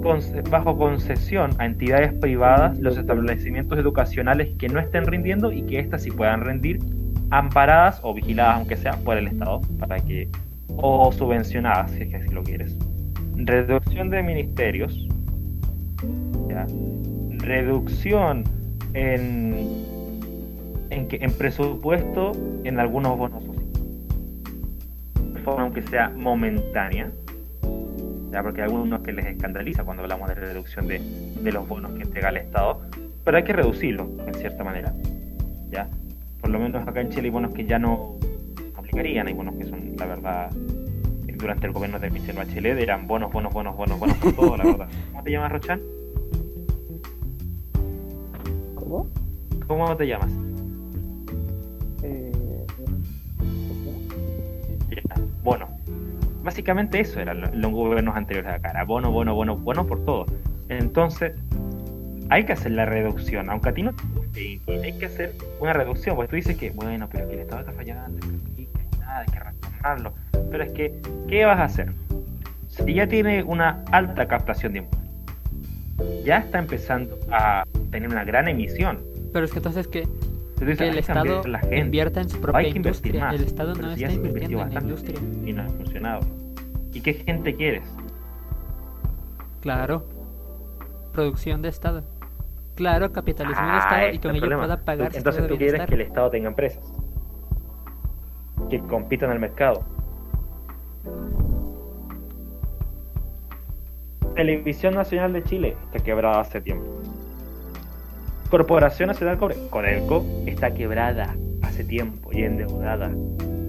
[0.02, 5.80] conce- bajo concesión a entidades privadas los establecimientos educacionales que no estén rindiendo y que
[5.80, 6.80] éstas sí puedan rendir,
[7.34, 10.30] amparadas o vigiladas, aunque sea por el Estado, para que
[10.78, 12.78] o subvencionadas, si es que así lo quieres.
[13.36, 15.08] Reducción de ministerios,
[16.48, 16.68] ¿ya?
[17.40, 18.44] reducción
[18.94, 19.56] en,
[20.92, 23.74] en, que, en presupuesto en algunos bonos sociales,
[25.34, 27.12] de forma aunque sea momentánea,
[28.32, 28.44] ¿ya?
[28.44, 31.00] porque hay algunos que les escandaliza cuando hablamos de reducción de,
[31.42, 32.82] de los bonos que entrega el Estado,
[33.24, 34.94] pero hay que reducirlos en cierta manera.
[35.72, 35.90] ¿ya?
[36.44, 38.18] Por lo menos acá en Chile hay bonos que ya no
[38.76, 40.52] aplicarían, hay bonos que son, la verdad,
[41.38, 44.66] durante el gobierno de Michelle Bachelet eran bonos, bonos, bonos, bonos, bonos por todo, la
[44.66, 44.90] verdad.
[45.12, 45.80] ¿Cómo te llamas, Rochan?
[48.76, 49.08] ¿Cómo?
[49.68, 50.32] ¿Cómo te llamas?
[52.04, 52.66] Eh,
[54.90, 55.68] Ya, Bono.
[56.44, 58.72] Básicamente eso eran lo- los gobiernos anteriores acá.
[58.72, 60.26] Era bono, bono, bono, bono por todo.
[60.68, 61.34] Entonces,
[62.30, 63.50] hay que hacer la reducción.
[63.50, 66.16] Aunque a ti no te guste, y hay que hacer una reducción.
[66.16, 68.20] Porque tú dices que, bueno, pero que el Estado está fallando,
[68.56, 70.14] que que nada, hay que reformarlo.
[70.52, 71.92] Pero es que, ¿qué vas a hacer?
[72.70, 78.48] Si ya tiene una alta captación de impuestos, ya está empezando a tener una gran
[78.48, 79.00] emisión.
[79.32, 81.60] Pero es que entonces que, Entonces, tú dices, que el hay que Estado cambiar la
[81.60, 81.78] gente.
[81.78, 83.20] invierta en su Hay propia que invertir industria.
[83.26, 84.90] más, El Estado no si está invirtiendo en la bastante.
[84.90, 85.20] industria.
[85.46, 86.20] y no ha funcionado.
[86.94, 87.84] ¿Y qué gente quieres?
[89.62, 90.04] Claro.
[91.14, 92.04] Producción de Estado.
[92.76, 94.64] Claro, capitalismo de Ah, Estado y con el ello problema.
[94.64, 96.84] pueda pagar Tú- Entonces tú quieres que el Estado tenga empresas
[98.70, 99.84] que compitan en el mercado.
[104.36, 106.86] Televisión Nacional de Chile está quebrada hace tiempo.
[108.50, 113.12] Corporación Nacional Cobre, Codelco, está quebrada hace tiempo y endeudada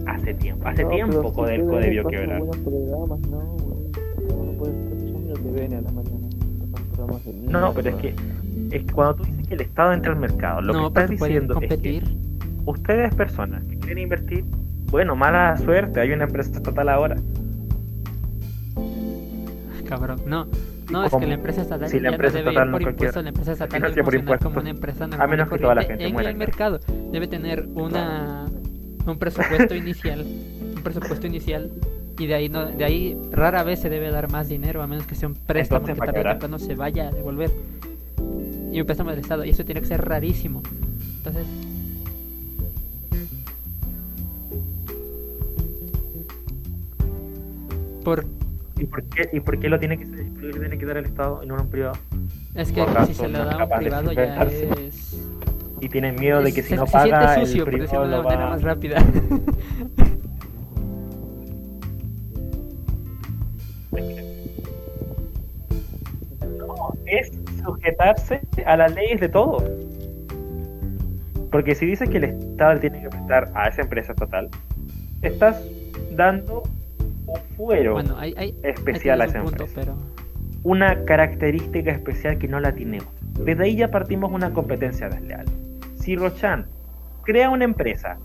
[0.07, 0.67] hace tiempo.
[0.67, 2.41] Hace no, tiempo Codelco debió quebrar.
[2.41, 3.21] programas,
[7.49, 8.15] No, no, pero es que,
[8.71, 11.11] es que cuando tú dices que el Estado entra al mercado, lo no, que estás
[11.11, 12.03] diciendo es que
[12.65, 14.45] ustedes personas que quieren invertir,
[14.91, 17.17] bueno, mala suerte, hay una empresa estatal ahora.
[19.89, 20.21] Cabrón.
[20.27, 20.47] No,
[20.91, 22.91] no, es que la empresa estatal Si la empresa no debe estatal ir por no
[22.91, 25.75] impuestos, la empresa estatal no debe funcionar como una empresa normal menos y que toda
[25.75, 26.81] la gente en muera, el mercado.
[27.11, 28.47] Debe tener una
[29.07, 30.25] un presupuesto inicial,
[30.77, 31.71] un presupuesto inicial
[32.19, 35.07] y de ahí no de ahí rara vez se debe dar más dinero a menos
[35.07, 37.51] que sea un préstamo Entonces que a tarde o temprano se vaya a devolver.
[38.75, 40.61] Y un préstamo del Estado y eso tiene que ser rarísimo.
[41.19, 41.47] Entonces,
[48.05, 48.25] por
[48.77, 51.05] ¿Y por qué, y por qué lo tiene que, ser- lo tiene que dar el
[51.07, 51.95] Estado y no un privado?
[52.55, 55.17] es que ¿O acaso si se lo da a un privado ya es
[55.81, 58.03] Y tienen miedo de que se, si no se paga, siente el sucio, por decirlo
[58.03, 58.51] privado de una manera va...
[58.51, 58.99] más rápida.
[66.59, 67.31] No, es
[67.65, 69.65] sujetarse a las leyes de todos.
[71.51, 74.49] Porque si dices que el Estado tiene que prestar a esa empresa estatal,
[75.23, 75.65] estás
[76.13, 76.63] dando
[77.27, 79.81] un fuero, bueno, hay, hay, especial hay a esa punto, empresa.
[79.81, 79.97] pero
[80.65, 83.11] una característica especial que no la tiene otra.
[83.45, 85.47] Desde ahí ya partimos una competencia desleal.
[85.97, 86.67] Si Rochan
[87.23, 88.19] crea una empresa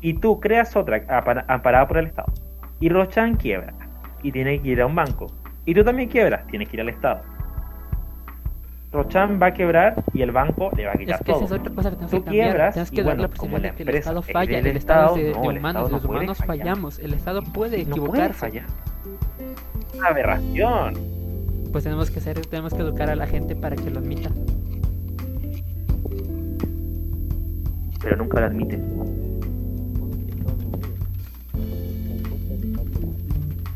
[0.00, 1.04] y tú creas otra
[1.48, 2.32] amparada por el Estado,
[2.80, 3.74] y Rochan quiebra
[4.22, 5.26] y tiene que ir a un banco,
[5.64, 7.22] y tú también quiebras, tienes que ir al Estado.
[8.92, 11.44] Rochan va a quebrar y el banco le va a quitar es que todo.
[11.44, 13.58] es otra cosa que tenemos Tú que quiebras Tenemos y que dar bueno, la como
[13.58, 14.56] la que el Estado es falla.
[14.56, 16.38] del El Estado es de, Estado, de no, el humanos, Estado los no puede humanos
[16.38, 16.56] fallar.
[16.58, 16.98] fallamos.
[16.98, 18.62] El Estado puede no puede equivocarse.
[19.96, 20.94] Una aberración.
[21.70, 24.30] pues tenemos que hacer, tenemos que educar a la gente para que lo admita.
[28.02, 28.82] Pero nunca lo admiten.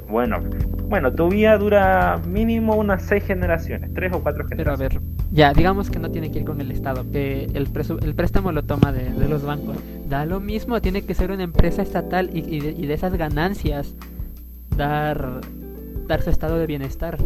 [0.08, 0.38] Bueno,
[0.94, 4.78] bueno, tu vida dura mínimo unas seis generaciones, tres o cuatro Pero a generaciones.
[4.78, 5.00] ver,
[5.32, 7.68] ya, digamos que no tiene que ir con el Estado, que el,
[8.02, 9.76] el préstamo lo toma de, de los bancos.
[10.08, 13.16] Da lo mismo, tiene que ser una empresa estatal y, y de, y de esas
[13.16, 13.96] ganancias
[14.76, 15.40] dar,
[16.06, 17.18] dar su estado de bienestar.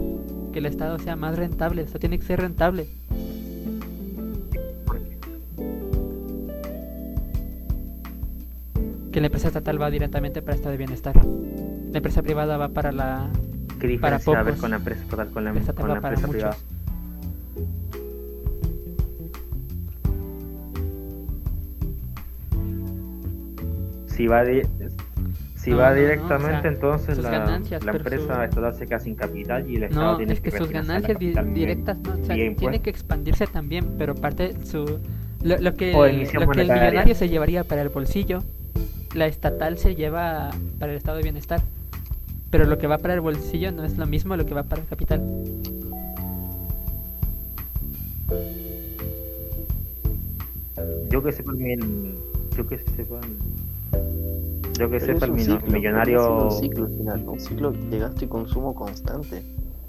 [0.51, 2.89] Que el Estado sea más rentable, eso tiene que ser rentable.
[9.13, 11.17] Que la empresa estatal va directamente para el estado de bienestar.
[11.93, 13.29] La empresa privada va para la
[13.79, 16.29] ¿Qué Para diferencia va a haber con la empresa estatal con la, con la empresa
[16.29, 16.57] privada?
[24.07, 24.43] Si va,
[25.55, 27.57] si No, va no, no, directamente, o sea, entonces sus la,
[27.93, 31.03] empresa su- estatal se queda sin capital y el Estado tiene es que sus refinanciar
[31.03, 34.99] la ganancias di- directas no, o sea, vía tiene que expandirse también, pero parte su
[35.43, 38.43] lo, lo que lo que el millonario se llevaría para el bolsillo,
[39.15, 40.51] la estatal se lleva
[40.81, 41.61] para el estado de bienestar.
[42.51, 44.81] Pero lo que va para el bolsillo no es lo mismo lo que va para
[44.83, 45.21] el capital.
[51.11, 52.15] Yo que sepa, el-
[52.57, 53.21] yo que sepa,
[54.79, 56.49] yo que sepa el millonario.
[56.49, 59.43] es un ciclo al final, un ciclo de gasto y consumo constante,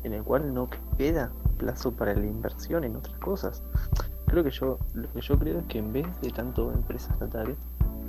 [0.03, 3.62] en el cual no queda plazo para la inversión en otras cosas.
[4.28, 7.57] Creo que yo, lo que yo creo es que en vez de tanto empresas estatales,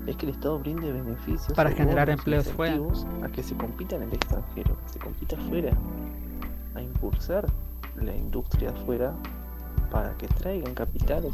[0.07, 2.79] es que el Estado brinde beneficios Para generar empleos fuera.
[3.23, 5.77] a que se compita en el extranjero, que se compita afuera,
[6.75, 7.47] a impulsar
[7.97, 9.15] la industria afuera
[9.91, 11.33] para que traigan capitales,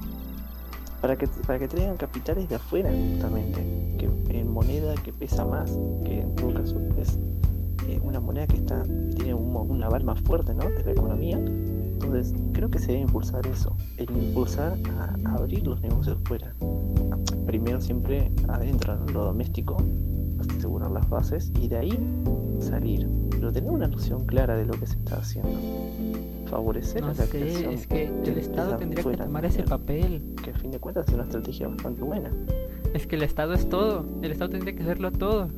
[1.00, 5.70] para que, para que traigan capitales de afuera justamente, que en moneda que pesa más,
[6.04, 7.18] que en todo caso es
[7.88, 8.82] eh, una moneda que está
[9.14, 10.68] tiene un, un aval más fuerte ¿no?
[10.70, 11.36] de la economía.
[11.38, 16.54] Entonces, creo que se debe impulsar eso, el impulsar a, a abrir los negocios fuera.
[17.46, 19.06] Primero siempre adentro, ¿no?
[19.12, 19.76] lo doméstico,
[20.56, 21.98] asegurar las bases y de ahí
[22.60, 23.08] salir.
[23.30, 25.50] Pero tener una noción clara de lo que se está haciendo.
[26.46, 30.34] Favorecer No a la sé, creación es que el Estado tendría que tomar ese papel.
[30.42, 32.30] Que a fin de cuentas es una estrategia bastante buena.
[32.94, 34.04] Es que el Estado es todo.
[34.22, 35.48] El Estado tendría que hacerlo todo.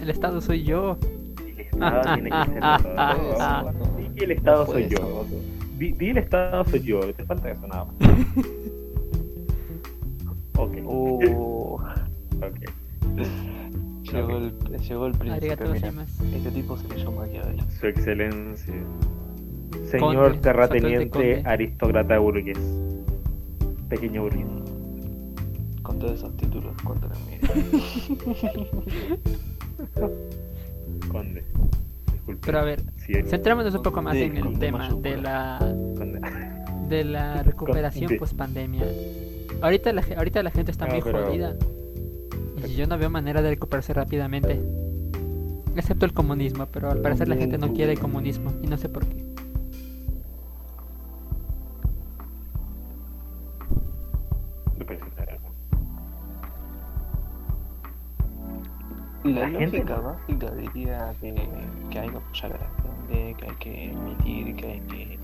[0.00, 0.98] El Estado soy yo.
[1.46, 3.72] El Estado tiene que ser todo.
[4.14, 5.26] Di que el Estado No soy yo.
[5.76, 7.00] Di, di el Estado soy yo.
[7.12, 7.94] Te falta eso nada más.
[10.56, 10.76] ok.
[10.86, 11.80] Oh,
[12.36, 12.60] ok.
[14.02, 15.56] llegó, el, llegó el príncipe.
[15.72, 15.90] Mira.
[16.32, 17.64] Este tipo se leyó Maquiavelo.
[17.80, 18.72] Su excelencia.
[19.90, 22.60] Señor Conde, terrateniente, aristócrata burgués.
[23.88, 24.46] Pequeño burgués.
[25.82, 27.16] Con todos esos títulos, cuánto la
[31.08, 31.42] Conde.
[32.40, 35.58] Pero a ver, Sí, centrémonos un poco más en el tema de la
[36.88, 38.84] de la recuperación Con- post pandemia.
[39.62, 41.54] Ahorita la, ahorita la gente está No, muy pero- jodida.
[42.66, 44.60] Y yo no veo manera de recuperarse rápidamente.
[45.76, 48.88] Excepto el comunismo, pero al parecer la gente no quiere el comunismo y no sé
[48.88, 49.24] por qué.
[59.24, 61.34] La, La gente- lógica básica diría que,
[61.90, 65.18] que hay que apoyar a la gente, que hay que emitir, que hay que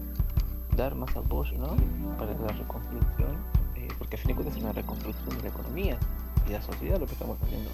[0.76, 1.76] dar más apoyo, ¿no?
[2.16, 3.36] Para la reconstrucción,
[3.76, 5.98] eh, porque a fin de cuentas es una reconstrucción de la economía
[6.46, 7.70] y de la sociedad lo que estamos haciendo.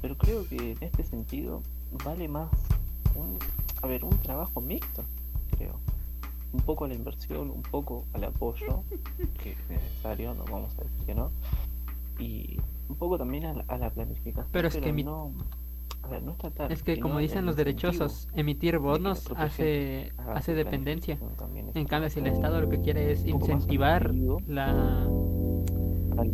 [0.00, 1.62] Pero creo que en este sentido
[2.04, 2.50] vale más
[3.14, 3.38] un,
[3.82, 5.04] a ver, un trabajo mixto,
[5.56, 5.74] creo.
[6.54, 8.84] Un poco a la inversión, un poco al apoyo,
[9.42, 11.30] que es necesario, no vamos a decir que no,
[12.18, 12.58] y
[12.88, 14.46] un poco también a la, a la planificación.
[14.52, 15.32] Pero es que no,
[16.02, 21.18] a ver, no estatal, Es que como dicen los derechosos, emitir bonos hace, hace dependencia.
[21.74, 25.08] En cambio, si el Estado lo que quiere es incentivar la...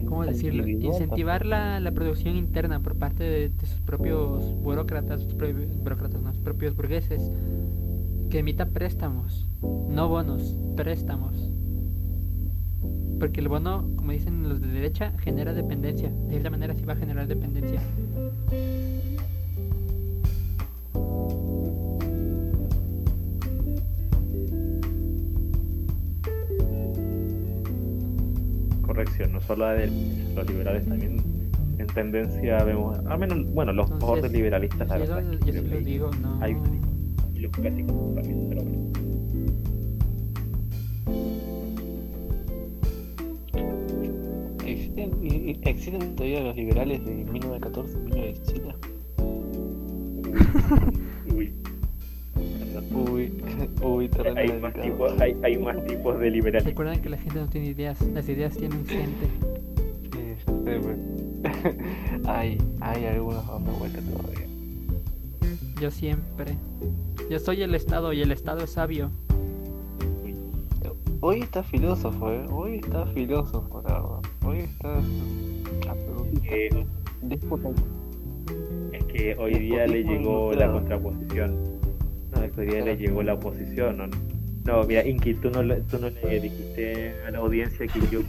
[0.07, 0.67] ¿Cómo decirlo?
[0.69, 6.21] Incentivar la, la producción interna por parte de, de sus propios burócratas, sus propios, burócratas,
[6.21, 7.31] no, sus propios burgueses,
[8.29, 11.50] que emita préstamos, no bonos, préstamos.
[13.21, 16.09] Porque el bono, como dicen los de derecha, genera dependencia.
[16.11, 17.81] De cierta manera sí va a generar dependencia.
[28.83, 29.87] Corrección, no solo de
[30.35, 31.23] los liberales también
[31.79, 35.23] en tendencia vemos, al menos, bueno, los Entonces, bordes liberalistas, la verdad.
[35.47, 36.39] yo sí lo digo, no.
[36.43, 36.57] hay-
[37.37, 38.62] los clásicos también, pero
[45.63, 48.75] ¿Existen, y- y- ¿Existen todavía los liberales de 1914 1917?
[51.35, 51.53] Uy.
[52.93, 53.33] Uy,
[53.83, 56.71] uy, terreno Hay más, tipos, hay, hay más tipos de liberalismo.
[56.71, 59.27] Recuerden que la gente no tiene ideas, las ideas tienen gente.
[60.13, 60.97] Sí, sé, pues.
[62.27, 64.47] hay, hay algunos dando vuelta todavía.
[65.81, 66.57] Yo siempre.
[67.31, 69.11] Yo soy el Estado y el Estado es sabio.
[71.23, 72.45] Hoy está filósofo, eh.
[72.51, 74.21] Hoy está filósofo, la verdad.
[74.45, 75.01] Hoy está
[78.93, 81.57] es que hoy día le llegó la contraposición.
[82.35, 83.97] No, es que hoy día le llegó la oposición.
[83.99, 84.07] No,
[84.64, 88.20] No, mira, Inki, tú no, le- tú no le dijiste a la audiencia que yo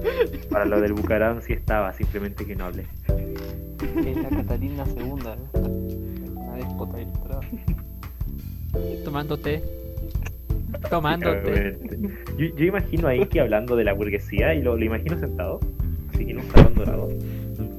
[0.50, 2.84] para lo del Bucaram sí estaba, simplemente que no hablé.
[4.06, 5.60] Es la Catalina segunda, ¿no?
[6.40, 7.40] Una déspota ilustrada.
[9.04, 9.62] Tomando té.
[10.90, 11.78] Tomando té.
[12.38, 15.60] Yo, yo imagino a Inki hablando de la burguesía y lo, lo imagino sentado,
[16.28, 17.08] en un salón dorado,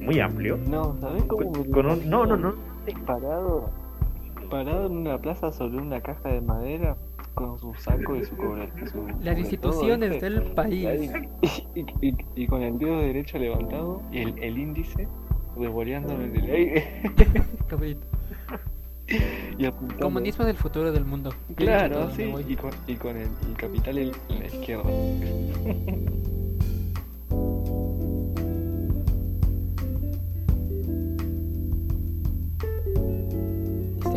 [0.00, 0.58] muy amplio.
[0.68, 2.54] No, ¿sabes cómo Con, me con un, no, no, no.
[3.06, 3.70] Parado,
[4.50, 6.96] parado en una plaza sobre una caja de madera
[7.34, 8.68] con su saco y su cobre.
[8.90, 11.10] su- Las instituciones del país.
[11.42, 15.06] Y, y- y- y con el dedo derecho levantado y el, el índice
[15.56, 16.84] revoleándolo en el aire
[17.68, 18.06] Cabrito.
[19.58, 19.70] y.
[20.00, 21.30] Comunismo del futuro del mundo.
[21.54, 24.84] Claro, sí, con, y con el, el capital en la izquierda.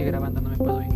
[0.05, 0.95] Grabando, no me puedo ir.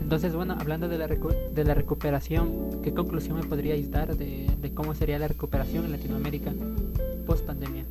[0.00, 4.72] Entonces, bueno, hablando de la, recu- de la recuperación, ¿qué conclusión me podríais dar de
[4.74, 6.52] cómo sería la recuperación en Latinoamérica
[7.26, 7.84] post pandemia?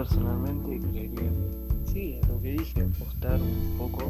[0.00, 1.30] Personalmente creería,
[1.84, 4.00] sí, a lo que dije, apostar un poco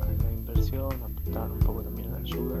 [0.00, 2.56] a la inversión, apostar un poco también a la ayuda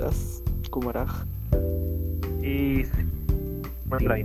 [0.00, 1.10] Das Kumaraj.
[2.40, 2.84] Y
[3.84, 4.24] bueno, la de,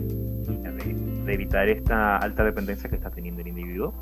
[1.26, 3.94] de evitar esta alta dependencia que está teniendo el individuo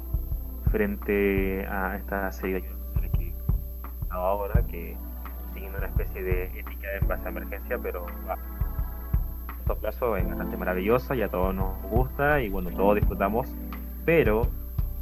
[0.71, 3.34] frente a esta serie de ayudas que
[4.11, 4.95] ahora que
[5.53, 8.38] siguiendo una especie de ética en base a emergencia, pero a
[9.65, 13.47] corto plazo es bastante maravillosa y a todos nos gusta y bueno, todos disfrutamos,
[14.05, 14.47] pero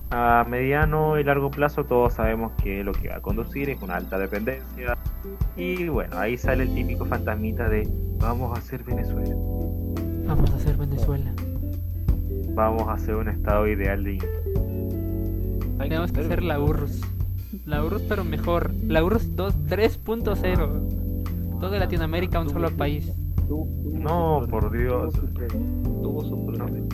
[0.10, 3.98] a mediano y largo plazo todos sabemos que lo que va a conducir es una
[3.98, 4.98] alta dependencia
[5.58, 7.88] y bueno, ahí sale el típico fantasmita de
[8.20, 9.36] vamos a hacer Venezuela,
[10.28, 11.34] Vamos a hacer Venezuela.
[12.54, 14.18] vamos a hacer un estado ideal de
[15.80, 17.02] Tenemos que hacer la URSS.
[17.66, 18.72] La URSS, pero mejor.
[18.88, 21.60] La URSS 2 3.0.
[21.60, 23.12] Toda Latinoamérica, un solo país.
[23.50, 25.14] No, por Dios.
[26.02, 26.88] Tuvo su problema.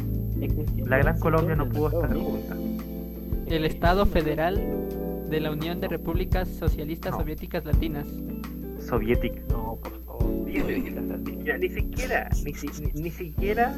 [0.85, 2.55] La Gran Colombia no pudo estar junta.
[3.47, 4.59] El Estado Federal
[5.29, 7.19] de la Unión de Repúblicas Socialistas No.
[7.19, 8.07] Soviéticas Latinas.
[8.79, 9.41] Soviética.
[9.49, 10.47] No, por favor.
[11.43, 13.75] Ya, ni siquiera, ni, ni- ni siquiera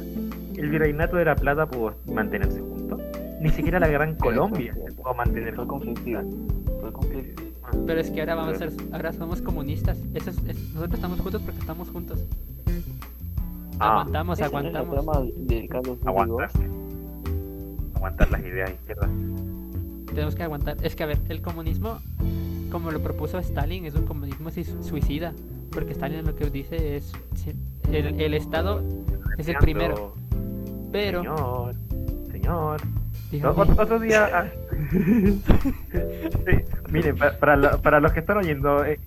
[0.56, 2.98] el virreinato de la Plata pudo mantenerse junto.
[3.40, 6.22] Ni siquiera la Gran Colombia se pudo mantener Fue conflictiva.
[6.80, 7.48] Fue conflictiva.
[7.86, 9.98] Pero es que ahora vamos a ser, ahora somos comunistas.
[10.14, 12.26] Eso es- es- nosotros estamos juntos porque estamos juntos.
[13.78, 15.28] Ah, aguantamos, no es aguantamos.
[15.46, 15.98] de Carlos.
[16.04, 16.50] Aguantar
[18.30, 19.10] las ideas izquierdas.
[20.14, 20.76] Tenemos que aguantar.
[20.82, 21.98] Es que a ver, el comunismo,
[22.70, 24.50] como lo propuso Stalin, es un comunismo
[24.82, 25.32] suicida.
[25.72, 27.12] Porque Stalin lo que dice es
[27.92, 28.82] el, el Estado
[29.38, 30.14] es el primero.
[30.92, 31.70] Pero,
[32.30, 32.80] Señor,
[33.30, 33.54] señor.
[33.56, 34.28] Otro, otro día.
[34.32, 34.46] ah.
[35.92, 38.98] Sí, miren, pa- para, los que están oyendo, eh,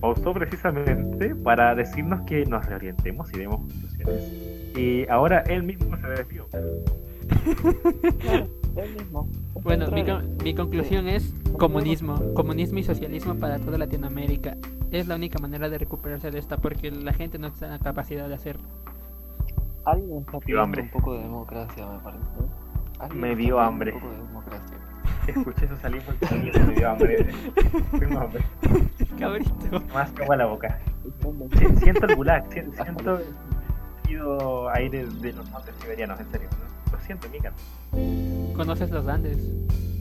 [0.00, 4.32] pausó precisamente para decirnos que nos reorientemos y demos conclusiones.
[4.76, 6.46] Y ahora él mismo se desvió.
[9.62, 12.34] Bueno, mi, con- mi conclusión es comunismo.
[12.34, 14.56] Comunismo y socialismo para toda Latinoamérica.
[14.90, 17.78] Es la única manera de recuperarse de esta porque la gente no está en la
[17.78, 18.66] capacidad de hacerlo.
[19.84, 20.82] Alguien está pidiendo hambre.
[20.82, 23.14] un poco de democracia, me parece.
[23.14, 23.92] Me dio hambre.
[23.92, 24.76] Un poco de democracia.
[25.26, 27.26] Escuché eso salir porque alguien me dio hambre.
[27.98, 28.44] Tengo hambre.
[29.18, 29.80] Cabrito.
[29.92, 30.78] Más agua a la boca.
[31.58, 33.24] Si- Siento el gulag, si- siento el
[34.02, 36.48] sentido aire de los montes siberianos, en serio.
[36.92, 37.52] Lo siento, Mika.
[38.56, 39.38] ¿Conoces los Andes?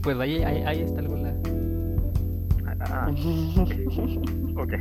[0.02, 1.36] Pues ahí, ahí, ahí está el gulag.
[2.82, 3.10] Ah,
[4.58, 4.74] ok.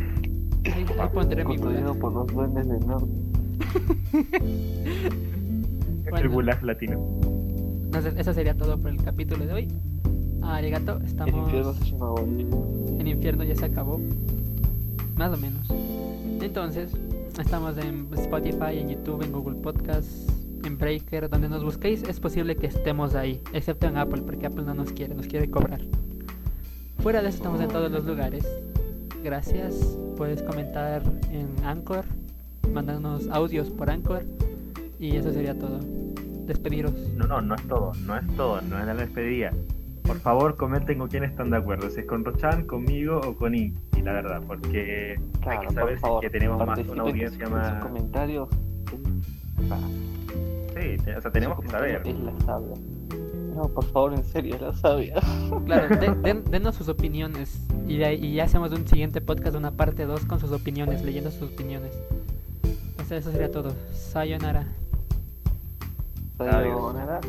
[0.73, 1.99] Ahí, ahí pondré mi gulag.
[1.99, 3.09] por los duendes del norte.
[6.17, 7.01] El gulag latino.
[7.87, 9.69] Entonces, eso sería todo por el capítulo de hoy.
[10.43, 11.35] Arigato, El estamos.
[11.35, 12.15] infierno se llama.
[13.01, 14.01] El infierno ya se acabó.
[15.17, 15.69] Más o menos.
[16.41, 16.93] Entonces,
[17.39, 20.27] estamos en Spotify, en YouTube, en Google Podcasts,
[20.65, 24.65] en Breaker, donde nos busquéis, es posible que estemos ahí, excepto en Apple, porque Apple
[24.65, 25.81] no nos quiere, nos quiere cobrar.
[26.99, 28.47] Fuera de eso estamos en todos los lugares.
[29.23, 29.99] Gracias.
[30.17, 32.05] Puedes comentar en Anchor,
[32.73, 34.25] mandarnos audios por Anchor
[34.99, 35.81] y eso sería todo.
[36.47, 36.93] Despediros.
[37.15, 39.53] No, no, no es todo, no es todo, no es la despedida.
[40.03, 43.55] Por favor, comenten con quién están de acuerdo, si es con Rochan, conmigo o con
[43.55, 46.79] y la verdad, porque Claro, hay que por saber si es favor, que tenemos más
[46.87, 47.83] una audiencia sus más...
[47.83, 48.49] comentarios.
[49.71, 49.79] Ah,
[50.75, 52.03] Sí, o sea, tenemos que saber.
[52.05, 52.75] Es la sabia.
[53.55, 55.15] No, por favor, en serio, la sabia.
[55.65, 60.07] Claro, de, denos sus opiniones y, de, y ya hacemos un siguiente podcast, una parte
[60.07, 61.93] 2 con sus opiniones, leyendo sus opiniones.
[62.99, 63.73] O eso sería todo.
[63.93, 64.67] Sayonara.
[66.39, 67.21] Sayonara.